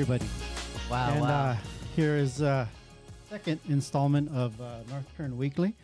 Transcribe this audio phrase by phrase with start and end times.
[0.00, 0.26] everybody.
[0.88, 1.28] Wow, and wow.
[1.50, 1.56] Uh,
[1.96, 2.66] here is uh,
[3.28, 5.74] second installment of uh, North Kern Weekly.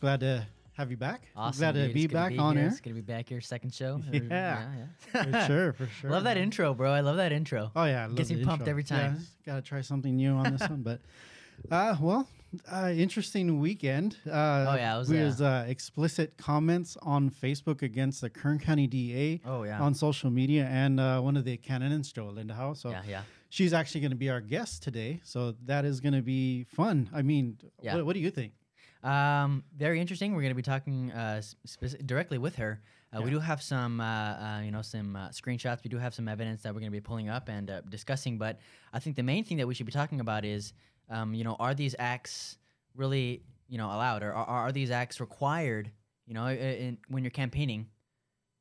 [0.00, 0.46] Glad to
[0.78, 1.28] have you back.
[1.36, 1.60] awesome.
[1.60, 2.64] Glad to be back be on here.
[2.64, 2.70] air.
[2.70, 4.00] It's gonna be back here, second show.
[4.12, 4.66] Or- Yeah.
[5.14, 5.22] yeah.
[5.24, 6.08] for sure, for sure.
[6.10, 6.90] Love that intro, bro.
[6.90, 7.70] I love that intro.
[7.76, 8.66] Oh yeah, I Gets pumped intro.
[8.66, 9.16] every time.
[9.44, 11.00] Yeah, gotta try something new on this one, but
[11.70, 12.26] uh, well,
[12.72, 14.16] uh, interesting weekend.
[14.26, 14.30] Uh,
[14.70, 18.58] Oh, yeah, it was, we uh, was uh, explicit comments on Facebook against the Kern
[18.58, 19.78] County DA Oh yeah.
[19.82, 22.74] on social media, and uh, one of the candidates, Joe Alindajao.
[22.76, 23.22] So yeah, yeah.
[23.50, 27.10] She's actually going to be our guest today, so that is going to be fun.
[27.12, 27.96] I mean, Yeah.
[27.96, 28.52] what, what do you think?
[29.02, 30.32] Um, very interesting.
[30.34, 32.80] We're going to be talking uh, spec- directly with her.
[33.16, 35.82] Uh, We do have some, uh, uh, you know, some uh, screenshots.
[35.82, 38.38] We do have some evidence that we're going to be pulling up and uh, discussing.
[38.38, 38.60] But
[38.92, 40.72] I think the main thing that we should be talking about is,
[41.08, 42.58] um, you know, are these acts
[42.94, 45.90] really, you know, allowed, or are, are these acts required?
[46.26, 47.86] You know, i- in, when you're campaigning,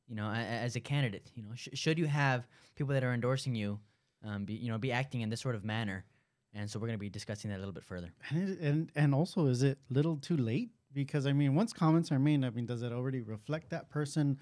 [0.07, 3.13] you know, a- as a candidate, you know, sh- should you have people that are
[3.13, 3.79] endorsing you,
[4.23, 6.05] um, be, you know, be acting in this sort of manner?
[6.53, 8.11] And so we're going to be discussing that a little bit further.
[8.29, 10.71] And, it, and and also, is it little too late?
[10.93, 14.39] Because I mean, once comments are made, I mean, does it already reflect that person?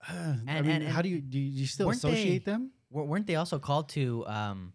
[0.08, 0.12] I
[0.46, 1.38] And- mean, and- how do you do?
[1.38, 2.70] You, still associate they- them?
[2.90, 4.72] Wer- weren't they also called to um,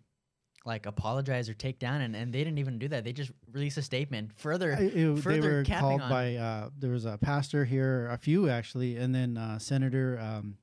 [0.65, 3.77] like apologize or take down and, and they didn't even do that they just released
[3.77, 7.65] a statement further I- it- they were called on- by uh, there was a pastor
[7.65, 10.57] here, a few actually, and then uh, Senator um,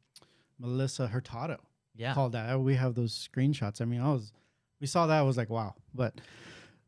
[0.59, 1.59] Melissa Hurtado
[1.95, 2.59] yeah called that.
[2.61, 3.81] We have those screenshots.
[3.81, 4.33] I mean, I was
[4.81, 5.19] we saw that.
[5.19, 5.75] I was like, wow.
[5.95, 6.21] But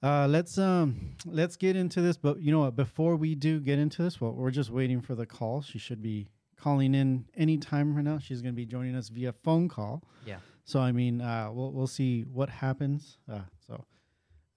[0.02, 2.16] uh, let's um let's get into this.
[2.16, 2.76] But you know what?
[2.76, 5.62] Before we do get into this, well, we're just waiting for the call.
[5.62, 6.28] She should be
[6.58, 8.18] calling in anytime right now.
[8.18, 10.02] She's going to be joining us via phone call.
[10.26, 10.36] Yeah.
[10.64, 13.18] So I mean, uh, we'll we'll see what happens.
[13.30, 13.84] Uh, so,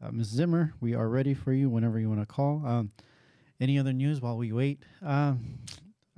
[0.02, 0.28] uh, Ms.
[0.28, 2.64] Zimmer, we are ready for you whenever you want to call.
[2.66, 2.92] Um,
[3.60, 4.84] any other news while we wait?
[5.02, 5.60] Um,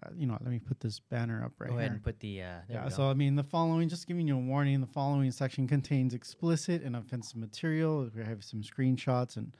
[0.03, 1.79] uh, you know, let me put this banner up right go here.
[1.81, 4.39] ahead and put the uh, Yeah, so I mean, the following, just giving you a
[4.39, 8.09] warning, the following section contains explicit and offensive material.
[8.15, 9.51] We have some screenshots and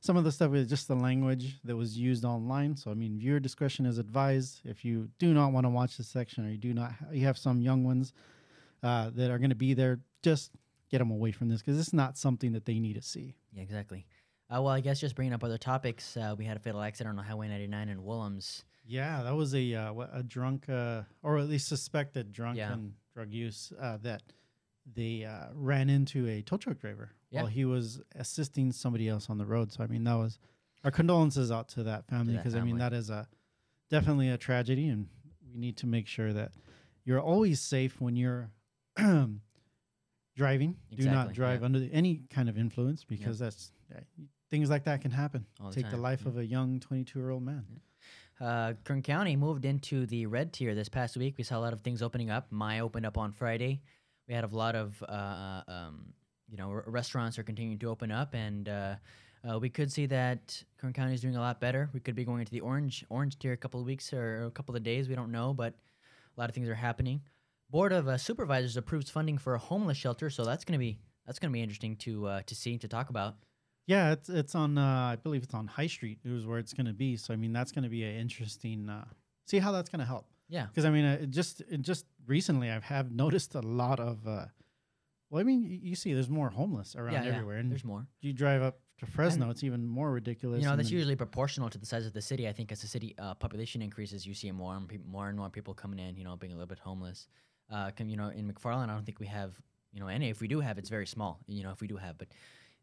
[0.00, 2.76] some of the stuff is just the language that was used online.
[2.76, 4.60] So, I mean, viewer discretion is advised.
[4.64, 7.24] If you do not want to watch this section or you do not, ha- you
[7.26, 8.12] have some young ones
[8.82, 10.50] uh, that are going to be there, just
[10.90, 13.34] get them away from this because it's not something that they need to see.
[13.52, 14.06] yeah exactly
[14.54, 17.18] uh, well I guess just bringing up other topics uh, we had a fatal accident
[17.18, 21.48] on Highway 99 in Willems Yeah, that was a uh, a drunk, uh, or at
[21.48, 24.22] least suspected drunken drug use uh, that
[24.94, 27.42] they uh, ran into a tow truck driver Yeah.
[27.42, 29.72] while he was assisting somebody else on the road.
[29.72, 30.38] So I mean, that was
[30.84, 33.26] our condolences out to that family because I mean that is a
[33.90, 35.08] definitely a tragedy, and
[35.50, 36.52] we need to make sure that
[37.04, 38.50] you're always safe when you're
[40.36, 40.76] driving.
[40.94, 41.64] Do not drive yeah.
[41.64, 44.00] under the- any kind of influence because that's yeah,
[44.50, 45.46] things like that can happen.
[45.62, 46.28] All Take the time, life yeah.
[46.28, 47.64] of a young 22 year old man.
[48.40, 51.34] Uh, Kern County moved into the red tier this past week.
[51.38, 52.50] We saw a lot of things opening up.
[52.50, 53.80] Maya opened up on Friday.
[54.28, 56.12] We had a lot of, uh, um,
[56.48, 58.94] you know, r- restaurants are continuing to open up, and uh,
[59.48, 61.90] uh, we could see that Kern County is doing a lot better.
[61.92, 64.50] We could be going into the orange orange tier a couple of weeks or a
[64.50, 65.08] couple of days.
[65.08, 65.74] We don't know, but
[66.36, 67.20] a lot of things are happening.
[67.70, 71.38] Board of uh, Supervisors approves funding for a homeless shelter, so that's gonna be that's
[71.38, 73.36] gonna be interesting to uh, to see to talk about.
[73.86, 74.78] Yeah, it's it's on.
[74.78, 76.18] Uh, I believe it's on High Street.
[76.24, 77.16] Is where it's going to be.
[77.16, 78.88] So I mean, that's going to be an interesting.
[78.88, 79.04] Uh,
[79.46, 80.26] see how that's going to help.
[80.48, 84.00] Yeah, Because I mean, uh, it just it just recently I have noticed a lot
[84.00, 84.26] of.
[84.26, 84.46] Uh,
[85.30, 87.30] well, I mean, you, you see, there's more homeless around yeah, yeah.
[87.30, 88.06] everywhere, and There's more.
[88.20, 90.62] you drive up to Fresno, it's even more ridiculous.
[90.62, 92.46] You know, that's usually proportional to the size of the city.
[92.46, 95.36] I think as the city uh, population increases, you see more and peop more and
[95.36, 96.16] more people coming in.
[96.16, 97.26] You know, being a little bit homeless.
[97.72, 99.54] Uh, come, you know, in McFarland, I don't think we have
[99.92, 100.30] you know any.
[100.30, 101.40] If we do have, it's very small.
[101.48, 102.28] You know, if we do have, but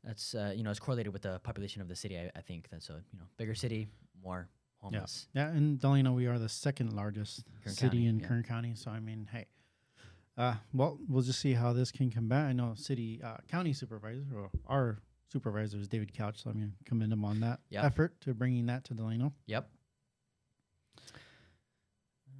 [0.03, 2.17] that's uh, you know, it's correlated with the population of the city.
[2.17, 2.93] I, I think that's so.
[3.13, 3.87] You know, bigger city,
[4.23, 4.47] more
[4.79, 5.27] homeless.
[5.33, 8.27] Yeah, and Delano, we are the second largest Kern city County, in yeah.
[8.27, 8.73] Kern County.
[8.75, 9.45] So I mean, hey,
[10.37, 12.43] uh, well, we'll just see how this can combat.
[12.45, 12.49] back.
[12.49, 14.97] I know city uh, county supervisor or our
[15.31, 17.85] supervisor is David Couch, so I'm gonna commend him on that Yeah.
[17.85, 19.33] effort to bringing that to Delano.
[19.45, 19.69] Yep.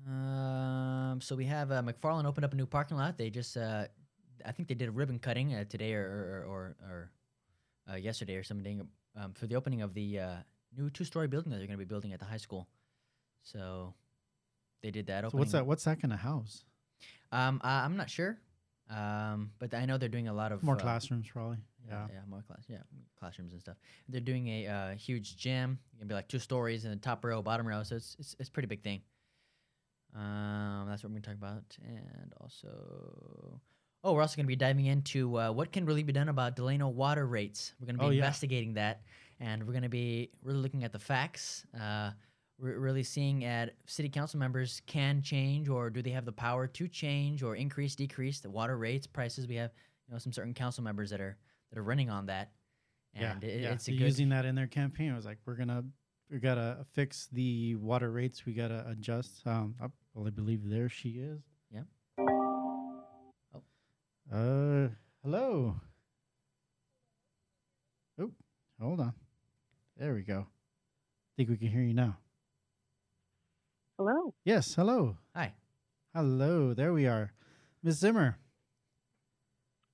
[0.08, 3.18] Um, so we have uh, McFarland opened up a new parking lot.
[3.18, 3.86] They just, uh,
[4.44, 7.12] I think they did a ribbon cutting uh, today or or or, or
[7.90, 10.36] uh, yesterday or something um, for the opening of the uh,
[10.78, 12.68] new two-story building that they're going to be building at the high school.
[13.44, 13.94] So
[14.82, 15.22] they did that.
[15.22, 15.40] So Opening.
[15.40, 15.66] what's that?
[15.66, 16.64] What's that gonna house?
[17.32, 18.38] Um, I, I'm not sure.
[18.90, 21.58] Um, but I know they're doing a lot of More uh, classrooms, probably.
[21.88, 22.08] yeah, Yeah.
[22.16, 22.80] yeah, more class, yeah,
[23.18, 23.78] classrooms and stuff.
[24.10, 25.80] They're doing a uh, huge gym.
[25.92, 27.84] It's gonna be like two stories in the top row, bottom row.
[27.84, 29.02] So it's it's, it's a pretty big thing.
[30.14, 33.62] Um, that's what we're gonna talk about, and also,
[34.04, 36.88] oh, we're also gonna be diving into uh, what can really be done about Delano
[36.88, 37.74] water rates.
[37.80, 38.18] We're gonna be Oh, yeah.
[38.18, 39.02] investigating that,
[39.40, 41.66] and we're gonna be really looking at the facts.
[41.80, 42.12] Uh,
[42.60, 46.68] we're really seeing at city council members can change or do they have the power
[46.68, 49.48] to change or increase, decrease the water rates, prices.
[49.48, 49.72] We have
[50.08, 51.38] you know some certain council members that are
[51.72, 52.52] that are running on that,
[53.16, 53.72] and yeah, it, yeah.
[53.72, 55.12] it's a good using that in their campaign.
[55.12, 55.84] It was like we're gonna
[56.30, 58.46] we gotta fix the water rates.
[58.46, 59.46] We gotta adjust.
[59.46, 61.42] Um, I, well, I believe there she is.
[64.32, 64.40] Yep.
[64.40, 64.86] Oh.
[64.86, 64.90] Uh,
[65.24, 65.76] hello.
[68.20, 68.32] Oh,
[68.80, 69.14] hold on.
[69.98, 70.48] There we go.
[71.38, 72.18] think we can hear you now.
[73.98, 74.34] Hello.
[74.46, 75.18] Yes, hello.
[75.36, 75.54] hi.
[76.16, 76.74] Hello.
[76.74, 77.34] There we are.
[77.84, 78.38] Miss Zimmer.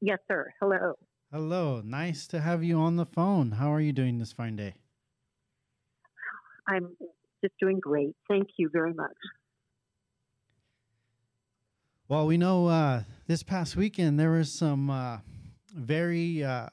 [0.02, 0.54] Yes, sir.
[0.62, 0.94] Hello.
[1.32, 1.82] Hello.
[1.84, 3.52] Nice to have you on the phone.
[3.52, 4.76] How are you doing this fine day?
[6.68, 6.96] I'm
[7.44, 8.16] just doing great.
[8.30, 9.16] Thank you very much.
[12.10, 15.18] Well, we know uh, this past weekend there was some uh,
[15.76, 16.68] very, uh,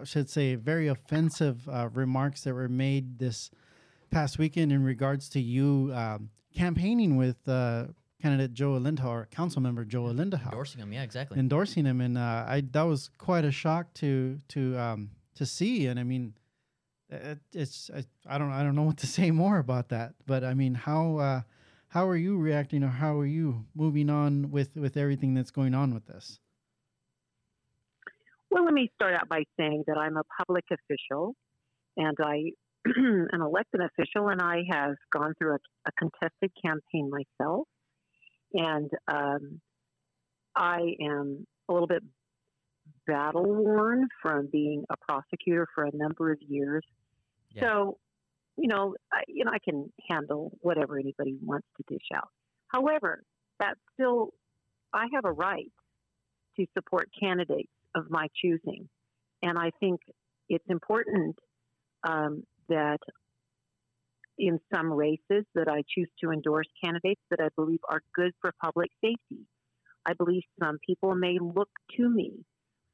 [0.00, 3.50] I should say, very offensive uh, remarks that were made this
[4.10, 7.88] past weekend in regards to you um, campaigning with uh,
[8.22, 11.38] candidate Joe Alindajao or council member Joe Alindajao, Endorsing him, yeah, exactly.
[11.38, 15.86] endorsing him, and uh, I that was quite a shock to to um, to see.
[15.86, 16.32] And I mean,
[17.10, 20.14] it, it's I, I don't I don't know what to say more about that.
[20.24, 21.40] But I mean, how uh,
[21.88, 25.74] how are you reacting, or how are you moving on with with everything that's going
[25.74, 26.38] on with this?
[28.50, 31.34] Well, let me start out by saying that I'm a public official
[31.96, 32.52] and I
[32.84, 37.66] an elected official, and I have gone through a, a contested campaign myself.
[38.54, 39.60] And um,
[40.56, 42.02] I am a little bit
[43.06, 46.84] battle worn from being a prosecutor for a number of years.
[47.54, 47.62] Yeah.
[47.62, 47.98] So,
[48.58, 52.28] you know, I, you know, I can handle whatever anybody wants to dish out.
[52.68, 53.22] However,
[53.60, 54.30] that's still,
[54.92, 55.70] I have a right
[56.58, 58.88] to support candidates of my choosing,
[59.42, 60.00] and I think
[60.48, 61.36] it's important
[62.06, 62.98] um, that
[64.38, 68.52] in some races that I choose to endorse candidates that I believe are good for
[68.62, 69.44] public safety.
[70.06, 72.32] I believe some people may look to me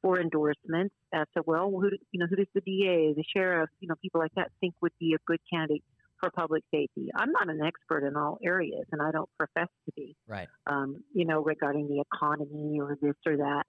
[0.04, 3.88] for endorsements as to well, who you know, who does the DA, the sheriff, you
[3.88, 5.82] know, people like that think would be a good candidate
[6.20, 7.08] for public safety.
[7.16, 10.14] I'm not an expert in all areas, and I don't profess to be.
[10.28, 10.46] Right.
[10.66, 13.62] Um, you know, regarding the economy or this or that.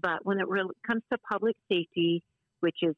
[0.00, 2.22] But when it really comes to public safety,
[2.60, 2.94] which is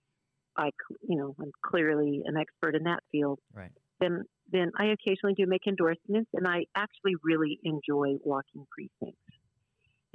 [0.55, 0.71] I
[1.09, 3.39] you know, I'm clearly an expert in that field.
[3.55, 3.73] Right.
[4.01, 9.19] Then, then I occasionally do make endorsements, and I actually really enjoy walking precincts.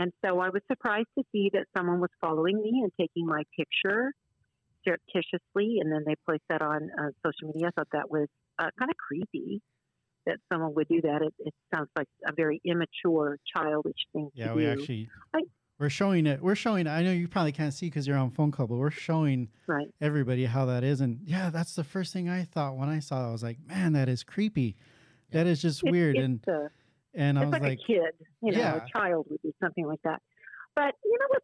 [0.01, 3.43] And so I was surprised to see that someone was following me and taking my
[3.57, 4.13] picture
[4.83, 7.67] surreptitiously, and then they placed that on uh, social media.
[7.67, 8.27] I thought that was
[8.59, 9.61] uh, kind of creepy
[10.25, 11.21] that someone would do that.
[11.21, 14.71] It, it sounds like a very immature, childish thing Yeah, to we do.
[14.71, 15.41] actually I-
[15.79, 16.41] we're showing it.
[16.43, 16.85] We're showing.
[16.87, 19.87] I know you probably can't see because you're on phone call, but we're showing right.
[19.99, 21.01] everybody how that is.
[21.01, 23.25] And yeah, that's the first thing I thought when I saw.
[23.25, 23.29] it.
[23.29, 24.75] I was like, man, that is creepy.
[25.31, 26.17] That is just It's- weird.
[26.17, 26.39] and
[27.13, 28.75] and I it's was like, like, a kid, you know, Yeah.
[28.75, 30.21] a child would do something like that.
[30.75, 31.43] But you know what?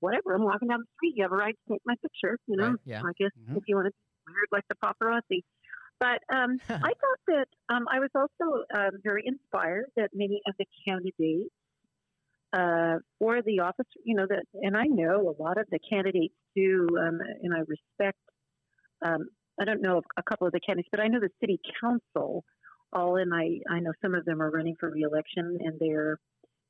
[0.00, 0.34] Whatever.
[0.34, 1.14] I'm walking down the street.
[1.16, 2.38] You have a right to take my picture.
[2.46, 3.02] You know, Right, yeah.
[3.02, 3.56] I guess Mhm.
[3.56, 5.42] if you want to be weird like the paparazzi.
[6.00, 10.54] But um, I thought that um, I was also um, very inspired that many of
[10.58, 11.50] the candidates
[12.52, 16.34] uh, for the office, you know, that, and I know a lot of the candidates
[16.56, 18.18] too, um, and I respect.
[19.04, 19.28] Um,
[19.60, 22.44] I don't know a couple of the candidates, but I know the city council
[22.94, 23.32] all in.
[23.32, 26.18] I I know some of them are running for reelection, and they're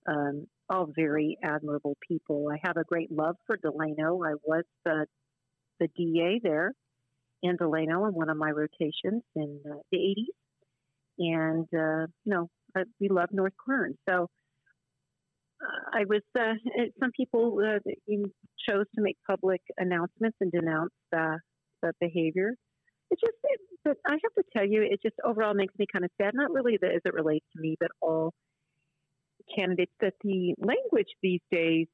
[0.09, 2.49] um, all very admirable people.
[2.50, 4.23] I have a great love for Delano.
[4.23, 5.07] I was the
[5.81, 6.73] the DA there
[7.43, 10.25] in Delano in one of my rotations in uh, the 80s,
[11.19, 13.95] and uh, you know I, we love North Kern.
[14.09, 14.28] So
[15.62, 16.23] uh, I was.
[16.38, 16.54] Uh,
[17.00, 17.78] some people uh,
[18.69, 21.37] chose to make public announcements and denounce uh,
[21.83, 22.54] the behavior.
[23.14, 26.04] It just, it, but I have to tell you, it just overall makes me kind
[26.04, 26.33] of sad.
[26.35, 28.33] Not really that as it relates to me, but all
[29.56, 29.92] candidates.
[30.00, 31.87] That the language these days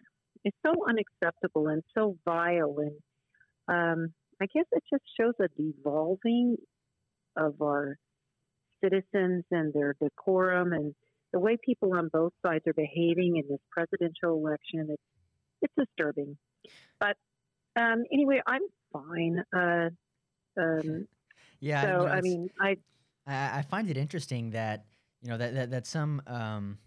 [0.47, 2.97] is so unacceptable and so vile, and
[3.69, 6.57] um, I guess it just shows a devolving
[7.37, 7.97] of our
[8.83, 10.95] citizens and their decorum and
[11.35, 14.89] the way people on both sides are behaving in this presidential election.
[14.89, 15.03] It's
[15.61, 16.39] it's disturbing,
[16.99, 17.17] but
[17.77, 19.45] um, anyway, I'm fine.
[19.55, 19.91] Uh,
[20.57, 21.07] um,
[21.61, 21.83] Yeah.
[21.83, 22.77] so you know, I mean, I
[23.27, 24.87] I, find it interesting that
[25.23, 26.79] you know that that, that some um,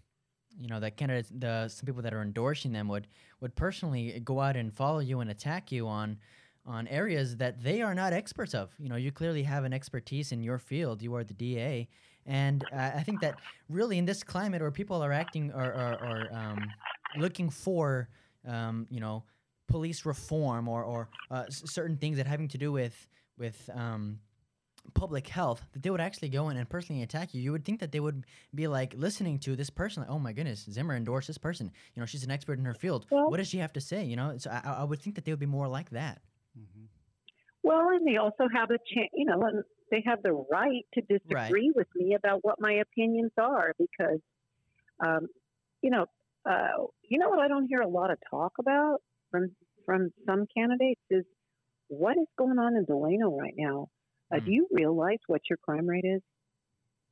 [0.58, 3.08] you know that candidates the some people that are endorsing them would
[3.40, 6.18] would personally go out and follow you and attack you on
[6.66, 8.70] on areas that they are not experts of.
[8.78, 11.02] You know, you clearly have an expertise in your field.
[11.02, 11.88] You are the DA,
[12.26, 15.98] and uh, I think that really in this climate where people are acting or or,
[16.02, 16.74] or um,
[17.18, 18.08] looking for
[18.46, 19.24] um, you know
[19.68, 24.18] police reform or or uh, certain things that having to do with with um,
[24.92, 27.40] public health that they would actually go in and personally attack you.
[27.42, 28.24] You would think that they would
[28.54, 31.70] be like listening to this person, like, oh my goodness, Zimmer endorsed this person.
[31.94, 33.06] You know, she's an expert in her field.
[33.10, 34.04] Well- what does she have to say?
[34.04, 36.20] You know, so I, I would think that they would be more like that.
[36.58, 36.86] Mhm.
[37.62, 41.00] Well, and they also have a chance, you know, and they have the right to
[41.00, 44.20] disagree with me about what my opinions are because,
[45.04, 45.28] um,
[45.80, 46.06] you know,
[46.44, 48.98] uh, you know what I don't hear a lot of talk about
[49.30, 51.24] from from some candidates is
[51.88, 53.88] what is going on in Delano right now.
[54.34, 54.40] Uh.
[54.40, 56.22] Do you realize what your crime rate is?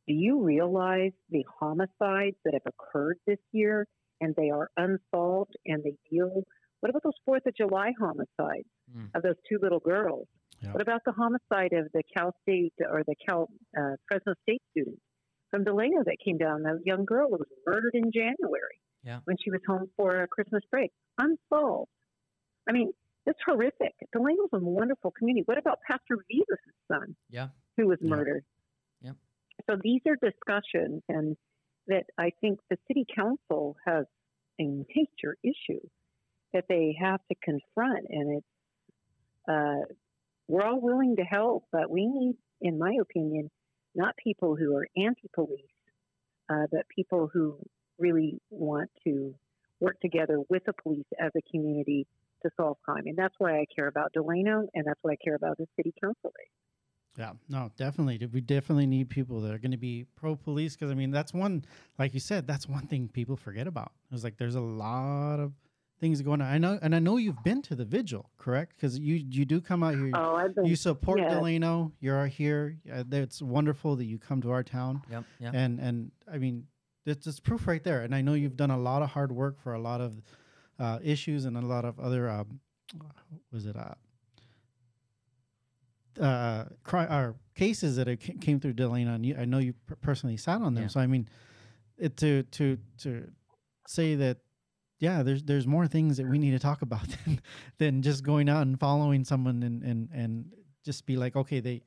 [0.09, 3.87] Do you realize the homicides that have occurred this year
[4.21, 6.43] and they are unsolved and they deal?
[6.81, 9.07] What about those Fourth of July homicides Hmm.
[9.15, 10.27] of those two little girls?
[10.61, 10.73] Yeah.
[10.73, 13.49] What about the homicide of the Cal State or the Cal
[13.79, 14.99] uh, Fresno State student
[15.51, 16.65] from Delano that came down?
[16.67, 19.21] A young girl was murdered in January Yeah.
[19.25, 21.91] when she was home for a Christmas break, unsolved.
[22.69, 22.93] I mean,
[23.27, 23.95] it's horrific.
[24.13, 25.43] Delano's a wonderful community.
[25.47, 27.15] What about Pastor Vivas' son?
[27.31, 27.49] Yeah.
[27.79, 28.11] who was Yeah.
[28.11, 28.45] murdered.
[29.01, 29.13] Yeah.
[29.71, 31.37] So these are discussions, and
[31.87, 34.05] that I think the city council has
[34.61, 35.81] a major issue
[36.53, 38.47] that they have to confront, and it's
[39.49, 39.85] uh,
[40.49, 43.51] we're all willing to help, but we need, in my opinion,
[43.95, 45.65] not people who are anti-police,
[46.51, 47.59] uh, but people who
[47.99, 49.35] really want to
[49.81, 52.07] work together with the police as a community
[52.43, 55.35] to solve crime, and that's why I care about Delano, and that's why I care
[55.35, 56.49] about the city council race.
[57.19, 58.27] Yeah, no, definitely.
[58.33, 61.35] We definitely need people that are going to be pro police because I mean that's
[61.35, 61.65] one,
[61.99, 63.93] like you said, that's one thing people forget about.
[64.11, 65.53] It's like there's a lot of
[66.01, 66.49] things going on.
[66.49, 68.77] I know, and I know you've been to the vigil, correct?
[68.77, 70.11] Because you you do come out here.
[70.15, 71.33] Oh, I've been you support yes.
[71.33, 71.93] Delano.
[72.01, 72.79] You're here.
[72.91, 75.25] Uh, it's wonderful that you come to our town, Yep.
[75.41, 75.55] Yep.
[75.55, 76.67] and and I mean
[77.05, 78.03] it's just proof right there.
[78.03, 80.23] And I know you've done a lot of hard work for a lot of
[80.83, 82.61] uh, issues and a lot of other um,
[83.53, 83.95] was it uh
[86.21, 89.97] uh cri- or cases that ca- came through Delano, and you, I know you per-
[89.97, 90.85] personally sat on them.
[90.85, 90.89] Yeah.
[90.89, 91.29] So I mean,
[91.97, 93.31] it to to to
[93.87, 94.39] say that
[94.99, 97.41] yeah, there's there's more things that we need to talk about than
[97.79, 100.53] than just going out and following someone and and and
[100.85, 101.83] just be like, okay, they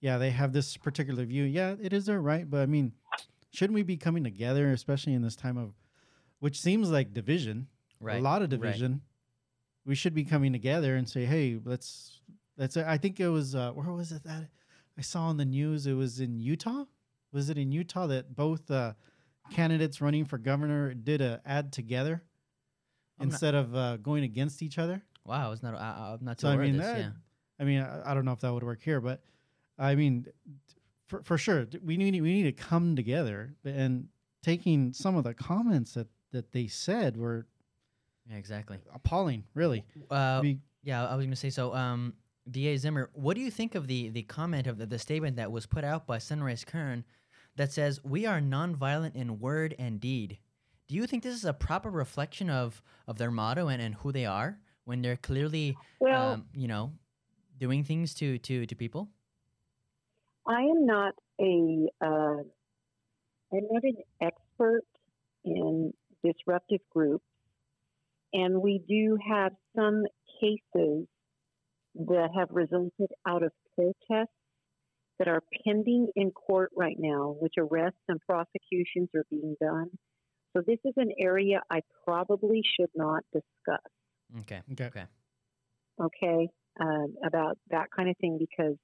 [0.00, 1.44] yeah they have this particular view.
[1.44, 2.92] Yeah, it is their right, but I mean,
[3.52, 5.72] shouldn't we be coming together, especially in this time of
[6.40, 7.68] which seems like division,
[8.00, 8.18] right.
[8.18, 8.60] a lot of right.
[8.60, 9.02] division.
[9.84, 12.20] We should be coming together and say, hey, let's
[12.56, 12.76] let's.
[12.76, 14.48] I think it was uh, where was it that
[14.98, 15.86] I saw on the news?
[15.86, 16.84] It was in Utah.
[17.32, 18.92] Was it in Utah that both uh,
[19.50, 22.22] candidates running for governor did a ad together
[23.18, 25.02] I'm instead of uh, going against each other?
[25.24, 25.74] Wow, I was not.
[25.74, 26.86] I, I'm not too So I mean, this.
[26.86, 27.10] that, yeah.
[27.58, 29.22] I mean, I, I don't know if that would work here, but
[29.78, 30.26] I mean,
[31.06, 33.54] for for sure, we need we need to come together.
[33.64, 34.08] And
[34.42, 37.46] taking some of the comments that that they said were
[38.30, 38.36] Yeah.
[38.36, 38.78] Exactly.
[38.94, 39.44] appalling.
[39.54, 41.74] Really, Uh, We- yeah, I was going to say so.
[41.74, 42.14] Um,
[42.50, 45.52] Da Zimmer, what do you think of the the comment of the, the statement that
[45.52, 47.04] was put out by Sunrise Kern
[47.56, 50.38] that says we are nonviolent in word and deed?
[50.88, 54.10] Do you think this is a proper reflection of of their motto and, and who
[54.12, 56.92] they are when they're clearly, Well, um, you know,
[57.58, 59.08] doing things to to to people?
[60.46, 62.42] I am not a uh,
[63.52, 64.84] I'm not an expert
[65.44, 65.92] in
[66.24, 67.24] disruptive groups,
[68.32, 70.04] and we do have some
[70.40, 71.06] cases
[71.94, 74.32] that have resulted out of protests
[75.18, 79.90] that are pending in court right now, which arrests and prosecutions are being done.
[80.56, 83.80] So this is an area I probably should not discuss.
[84.40, 84.62] Okay.
[84.72, 84.86] okay.
[84.86, 85.04] Okay.
[86.00, 86.48] okay,
[86.80, 88.76] um, about that kind of thing because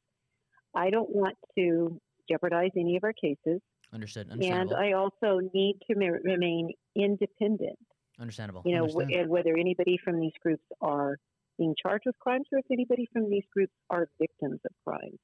[0.75, 3.61] I don't want to jeopardize any of our cases.
[3.93, 4.29] Understood.
[4.31, 7.79] And I also need to ma- remain independent,
[8.19, 8.63] Understandable.
[8.65, 11.19] you know, w- and whether anybody from these groups are
[11.59, 15.19] being charged with crimes or if anybody from these groups are victims of crimes.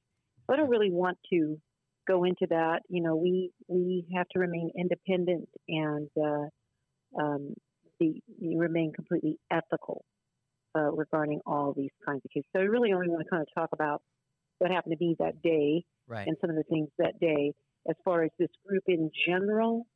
[0.47, 1.57] So I don't really want to
[2.07, 2.81] go into that.
[2.89, 6.47] You know, we we have to remain independent and uh,
[7.21, 7.53] um,
[7.99, 10.05] the, remain completely ethical
[10.75, 12.49] uh, regarding all these kinds of cases.
[12.55, 14.01] So I really only want to kind of talk about
[14.59, 16.27] what happened to me that day right.
[16.27, 17.53] and some of the things that day.
[17.89, 19.87] As far as this group in general,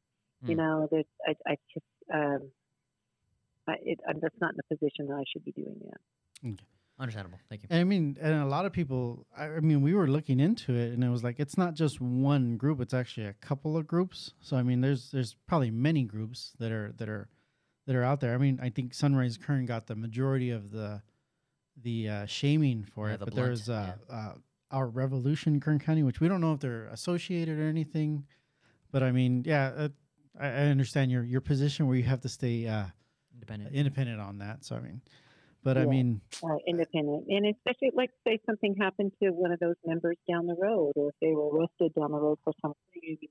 [0.46, 0.58] you Mm.
[0.58, 2.52] know, that I, I just um,
[3.84, 6.58] it, I'm just not in a position that I should be doing that.
[7.00, 7.38] Understandable.
[7.48, 7.68] Thank you.
[7.70, 9.28] And I mean, and a lot of people.
[9.38, 12.02] I, I mean, we were looking into it, and it was like it's not just
[12.02, 14.34] one group; it's actually a couple of groups.
[14.42, 17.30] So I mean, there's there's probably many groups that are that are
[17.86, 18.34] that are out there.
[18.34, 21.04] I mean, I think Sunrise Kern got the majority of the
[21.80, 24.34] the uh, shaming for Yeah, it, the but blunt, there's uh, uh,
[24.72, 28.26] our Revolution Kern County, which we don't know if they're associated or anything.
[28.92, 29.90] But I mean, yeah, uh,
[30.40, 32.86] I, I understand your your position where you have to stay uh,
[33.38, 33.76] Independent.
[33.76, 34.66] independent on that.
[34.66, 35.02] So I mean,
[35.64, 39.76] but I mean, uh, independent, and especially like say something happened to one of those
[39.86, 43.28] members down the road, or if they were arrested down the road for some reason,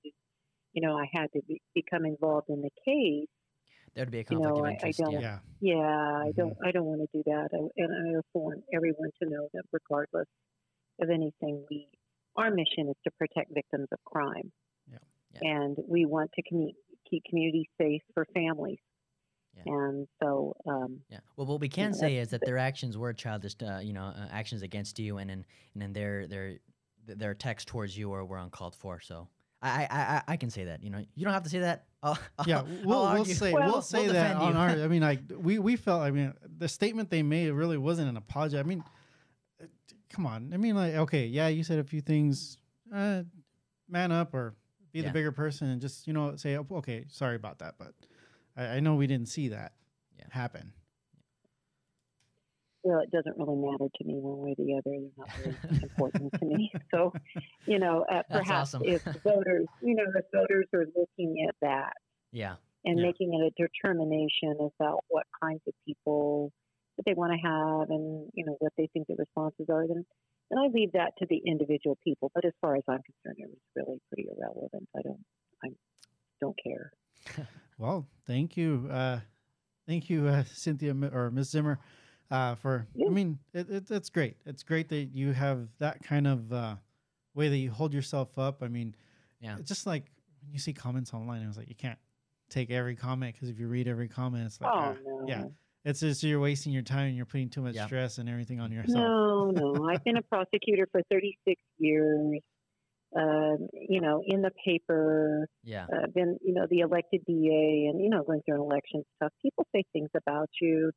[0.72, 3.28] you know, I had to be, become involved in the case.
[3.94, 5.20] There would be a You conflict know, of I- I don't- yeah.
[5.20, 8.64] yeah, Yeah, I don't, I don't want to do that, I, and I also want
[8.72, 10.28] everyone to know that regardless
[11.00, 11.88] of anything, we
[12.36, 14.52] our mission is to protect victims of crime,
[14.92, 14.98] Yeah.
[15.40, 15.56] Yeah.
[15.62, 16.74] and we want to commu-
[17.08, 18.78] keep communities safe for families,
[19.56, 19.72] Yeah.
[19.72, 20.54] and so.
[20.66, 21.20] Um, Yeah.
[21.36, 24.28] Well, what we can say is that their actions were childish, uh, you know, uh,
[24.30, 25.44] actions against you, and then
[25.74, 26.58] and then their their
[27.06, 29.00] their attacks towards you were, were uncalled for.
[29.00, 29.28] So
[29.62, 30.82] I, I I I can say that.
[30.82, 31.86] You know, you don't have to say that.
[32.02, 32.58] I'll, yeah.
[32.58, 34.68] I'll- We'll, I'll we'll say Well, we'll we'll say that defend on our.
[34.68, 36.02] I mean, like we we felt.
[36.02, 38.58] I mean, the statement they made really wasn't an apology.
[38.58, 38.84] I mean,
[39.62, 39.66] uh,
[40.10, 40.50] come on.
[40.52, 42.58] I mean, like okay, yeah, you said a few things.
[42.94, 43.22] Uh,
[43.88, 44.54] man up or
[44.92, 47.92] be the bigger person and just you know say "Oh, okay, sorry about that, but
[48.56, 49.72] I, I know we didn't see that
[50.18, 50.26] Yeah.
[50.30, 50.72] happen.
[52.82, 54.96] well, it doesn't really matter to me one way or the other.
[54.96, 56.70] They're not really important to me.
[56.94, 57.14] So,
[57.66, 58.82] you know, uh, perhaps awesome.
[58.84, 61.94] if voters, you know, if voters are looking at that
[62.30, 62.56] yeah.
[62.84, 63.06] and Yeah.
[63.06, 66.52] making it a determination about what kinds of people
[66.96, 70.06] that they want to have and, you know, what they think the responses are, then,
[70.50, 72.30] then I leave that to the individual people.
[72.34, 74.88] But as far as I'm concerned, it was really pretty irrelevant.
[74.96, 75.24] I don't,
[75.64, 75.68] I
[76.40, 76.92] don't care.
[77.78, 79.20] Well, thank you, uh,
[79.86, 81.78] thank you, uh, Cynthia or Miss Zimmer,
[82.30, 82.86] uh, for.
[83.06, 84.36] I mean, it, it, it's great.
[84.46, 86.76] It's great that you have that kind of uh,
[87.34, 88.62] way that you hold yourself up.
[88.62, 88.94] I mean,
[89.40, 89.56] Yeah.
[89.58, 90.04] it's just like
[90.42, 91.98] when you see comments online, it was like you can't
[92.48, 95.24] take every comment because if you read every comment, it's like, oh, ah, no.
[95.28, 95.44] yeah,
[95.84, 97.86] it's just you're wasting your time and you're putting too much Yeah.
[97.86, 98.96] stress and everything on yourself.
[98.96, 99.88] No, no.
[99.88, 102.40] I've been a prosecutor for 36 years.
[103.16, 105.86] Um, you know, in the paper, Yeah.
[105.90, 109.32] uh, been you know the elected DA, and you know going through an election stuff.
[109.40, 110.92] People say things about you.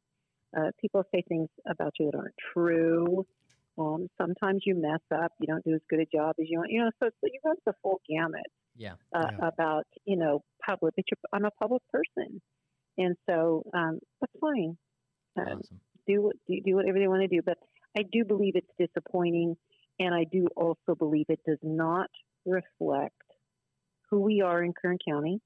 [0.57, 3.25] Uh, people say things about you that aren't true.
[3.77, 5.31] Um, sometimes you mess up.
[5.39, 6.71] You don't do as good a job as you want.
[6.71, 8.95] You know, so, so you run the full gamut Yeah.
[9.15, 9.47] uh, Yeah.
[9.47, 10.95] about you know public.
[10.97, 12.41] But you're, I'm a public person,
[12.97, 14.77] and so um, that's fine.
[15.37, 15.79] Um, Awesome.
[16.07, 17.41] do what do, do whatever they want to do.
[17.45, 17.59] But
[17.97, 19.55] I do believe it's disappointing,
[19.99, 22.09] and I do also believe it does not
[22.45, 23.15] reflect
[24.09, 25.41] who we are in Kern County.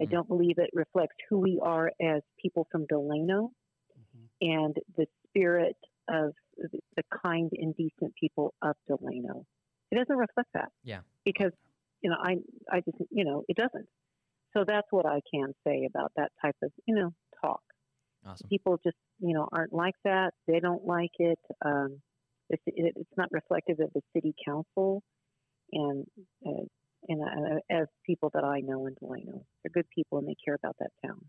[0.00, 0.10] I Mhm.
[0.10, 3.52] don't believe it reflects who we are as people from Delano
[3.96, 4.30] Mhm.
[4.40, 5.76] and the spirit
[6.08, 9.46] of the the kind and decent people of Delano.
[9.90, 10.72] It doesn't reflect that.
[10.82, 11.02] Yeah.
[11.24, 11.52] Because
[12.02, 12.38] you know, I
[12.70, 13.88] I just you know it doesn't.
[14.56, 17.62] So that's what I can say about that type of you know talk
[18.24, 18.50] Awesome.
[18.50, 20.34] people just you know aren't like that.
[20.46, 21.38] They don't like it.
[21.64, 22.02] Um,
[22.66, 25.02] it's, not reflective of the city council,
[25.72, 26.06] and
[26.46, 26.64] uh,
[27.08, 30.54] and uh, as people that I know in Delano, they're good people and they care
[30.54, 31.20] about that town.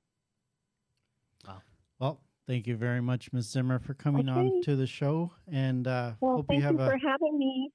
[1.48, 1.62] Wow.
[2.00, 6.14] Well, thank you very much, Miss Zimmer, for coming on to the show, and uh,
[6.20, 7.72] Well, hope thank you have you a for having me.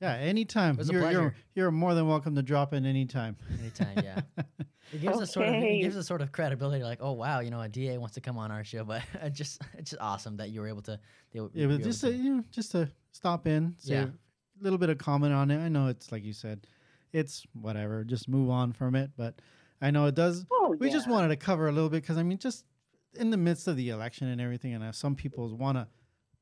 [0.00, 0.74] Yeah anytime.
[0.74, 3.36] It was a you're, you're you're more than welcome to drop in anytime.
[3.60, 4.02] Anytime.
[4.04, 4.20] Yeah.
[4.90, 7.50] It gives us sort of it gives us sort of credibility, like, oh wow, you
[7.50, 10.38] know, a DA wants to come on our show, but it just it's just awesome
[10.38, 10.98] that you were able to.
[11.30, 14.04] They, Yeah, but just to, to- you know, just to stop in, say Yeah.
[14.04, 15.58] a little bit of comment on it.
[15.62, 16.66] I know it's like you said,
[17.12, 18.02] it's whatever.
[18.02, 19.10] Just move on from it.
[19.14, 19.34] But
[19.82, 20.46] I know it does.
[20.50, 22.64] Oh, We just wanted to cover a little bit because I mean, just
[23.12, 25.86] in the midst of the election and everything, and some people want to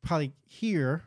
[0.05, 1.03] probably hear,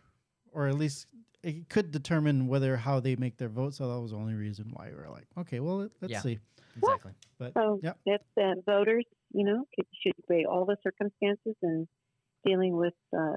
[0.51, 1.07] or at least
[1.43, 3.73] it could determine whether how they make their vote.
[3.73, 6.21] So that was the only reason why we were like, okay, well, let, let's Yeah.
[6.21, 6.39] see.
[6.75, 7.13] exactly.
[7.37, 7.99] But So Yep.
[8.05, 9.65] that's uh, voters, you know,
[10.01, 11.87] should weigh all the circumstances and
[12.45, 13.35] dealing with uh,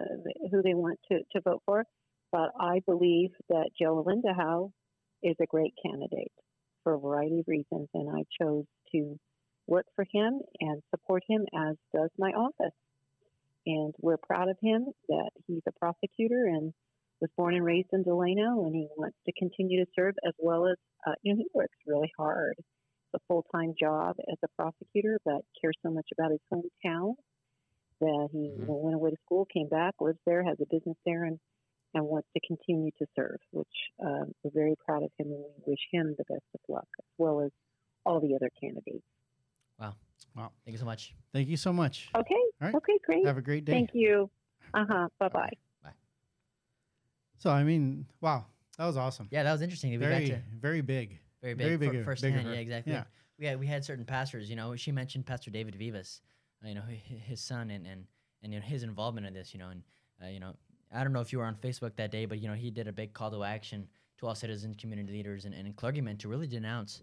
[0.51, 1.85] who they want to, to vote for.
[2.31, 4.73] But I believe that Joe Alindajao
[5.23, 6.33] is a great candidate
[6.83, 9.19] for a variety of reasons, and I chose to
[9.67, 12.75] work for him and support him, as does my office.
[13.67, 16.73] And we're proud of him that he's a prosecutor and
[17.23, 20.67] was born and raised in Delano, and he wants to continue to serve as well
[20.67, 22.57] as, uh, you know, he works really hard
[23.15, 27.15] a full time job as a prosecutor, but cares so much about his hometown
[28.01, 28.67] that he Mhm.
[28.83, 31.39] went away to school, came back, lives there, has a business there, and,
[31.95, 35.63] and wants to continue to serve, which um, we're very proud of him and we
[35.67, 37.53] wish him the best of luck, as well as
[38.05, 39.07] all the other candidates.
[39.79, 39.95] Wow.
[40.35, 40.53] Wow.
[40.65, 41.15] Thank you so much.
[41.33, 42.11] thank you so much.
[42.17, 42.43] Okay.
[42.61, 42.75] right.
[42.75, 43.27] Okay, great.
[43.27, 43.73] Have a great day.
[43.73, 44.31] Thank you.
[44.75, 45.09] Uh huh.
[45.19, 45.53] Bye bye.
[47.43, 48.45] So I mean, wow,
[48.79, 49.27] that was awesome.
[49.33, 49.91] Yeah, that was interesting.
[49.91, 51.19] We very, got to very big.
[51.43, 52.47] very very big, big fir- of- first big hand.
[52.47, 52.93] Yeah, exactly.
[52.93, 53.05] Yeah.
[53.37, 54.49] We had we had certain pastors.
[54.49, 56.21] You know, she mentioned Pastor David Vivas.
[56.65, 58.07] uh, You know, hi- hi- his son and and
[58.45, 59.53] and you know, his involvement in this.
[59.53, 59.83] You know, and
[60.23, 60.55] uh, you know,
[60.95, 62.87] I don't know if you were on Facebook that day, but you know, he did
[62.87, 66.47] a big call to action to all citizens, community leaders, and, and clergymen to really
[66.47, 67.03] denounce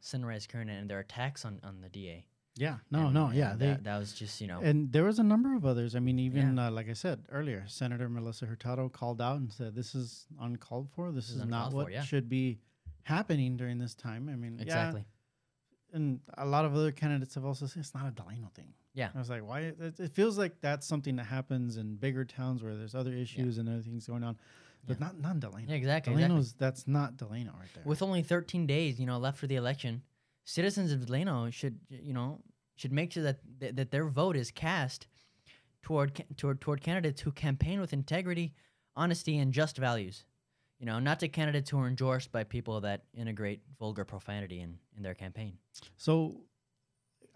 [0.00, 2.26] Sunrise Kern and their attacks on on the DA.
[2.58, 3.54] Yeah, no, And, no, yeah.
[3.56, 5.94] They that, that was just you know and there was a number of others.
[5.94, 9.74] I mean, even uh, like I said earlier, Senator Melissa Hurtado called out and said,
[9.74, 11.12] "This is uncalled for.
[11.12, 12.02] This, This is, is not what for, yeah.
[12.02, 12.58] should be
[13.04, 15.04] happening during this time." I mean, yeah, exactly.
[15.92, 18.74] and a lot of other candidates have also said it's not a Delano thing.
[18.94, 19.10] Yeah.
[19.14, 19.60] I was like, why?
[19.60, 23.58] It, it feels like that's something that happens in bigger towns where there's other issues
[23.58, 24.36] and other things going on,
[24.84, 25.06] but Yeah.
[25.06, 25.64] not not Delano.
[25.68, 26.12] Yeah, exactly.
[26.14, 26.14] exactly.
[26.28, 27.84] Delano's that's not Delano right there.
[27.84, 30.02] With only 13 days, you know, left for the election,
[30.44, 32.40] citizens of Delano should, you know,
[32.78, 35.06] should make sure that that, that their vote is cast
[35.82, 38.54] toward ca- toward toward candidates who campaign with integrity,
[38.96, 40.24] honesty, and just values.
[40.78, 44.78] You know, not to candidates who are endorsed by people that integrate vulgar profanity in,
[44.96, 45.54] in their campaign.
[45.96, 46.42] So,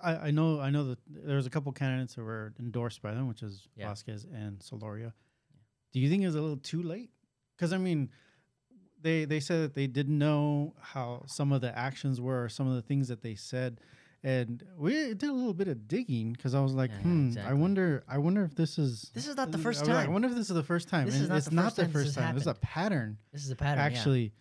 [0.01, 3.27] I, I know I know that there's a couple candidates who were endorsed by them,
[3.27, 3.89] which is Yeah.
[3.89, 5.13] Vasquez and Solorio.
[5.93, 7.11] Do you think it was a little too late?
[7.57, 8.11] Because I mean,
[9.01, 12.69] they they said that they didn't know how some of the actions were, or some
[12.69, 13.81] of the things that they said,
[14.25, 17.39] and we did a little bit of digging because I was like, Yeah, yeah, hmm,
[17.49, 20.07] I wonder, I wonder if this is This is not the I first was like,
[20.07, 21.07] I wonder if this is the first time.
[21.07, 22.35] This and is not it's the not first the time first time.
[22.35, 23.79] This is a pattern This is a pattern.
[23.79, 23.85] yeah.
[23.85, 24.33] actually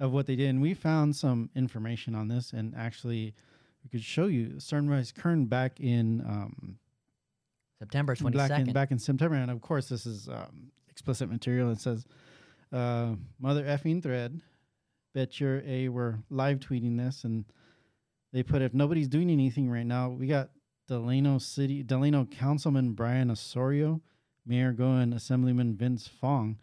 [0.00, 3.34] of what they did and we found some information on this and actually
[3.82, 6.78] we could show you sunrise kern back in um
[7.78, 8.72] September in 22nd.
[8.72, 12.04] back in september and of course this is um, explicit material it says
[12.72, 14.40] uh mother effing thread
[15.14, 17.44] bet your a we're live tweeting this and
[18.36, 20.50] they put if nobody's doing anything right now we got
[20.86, 24.00] delano city delano councilman bryan osorio
[24.44, 26.58] mayor goen assemblyman vince fong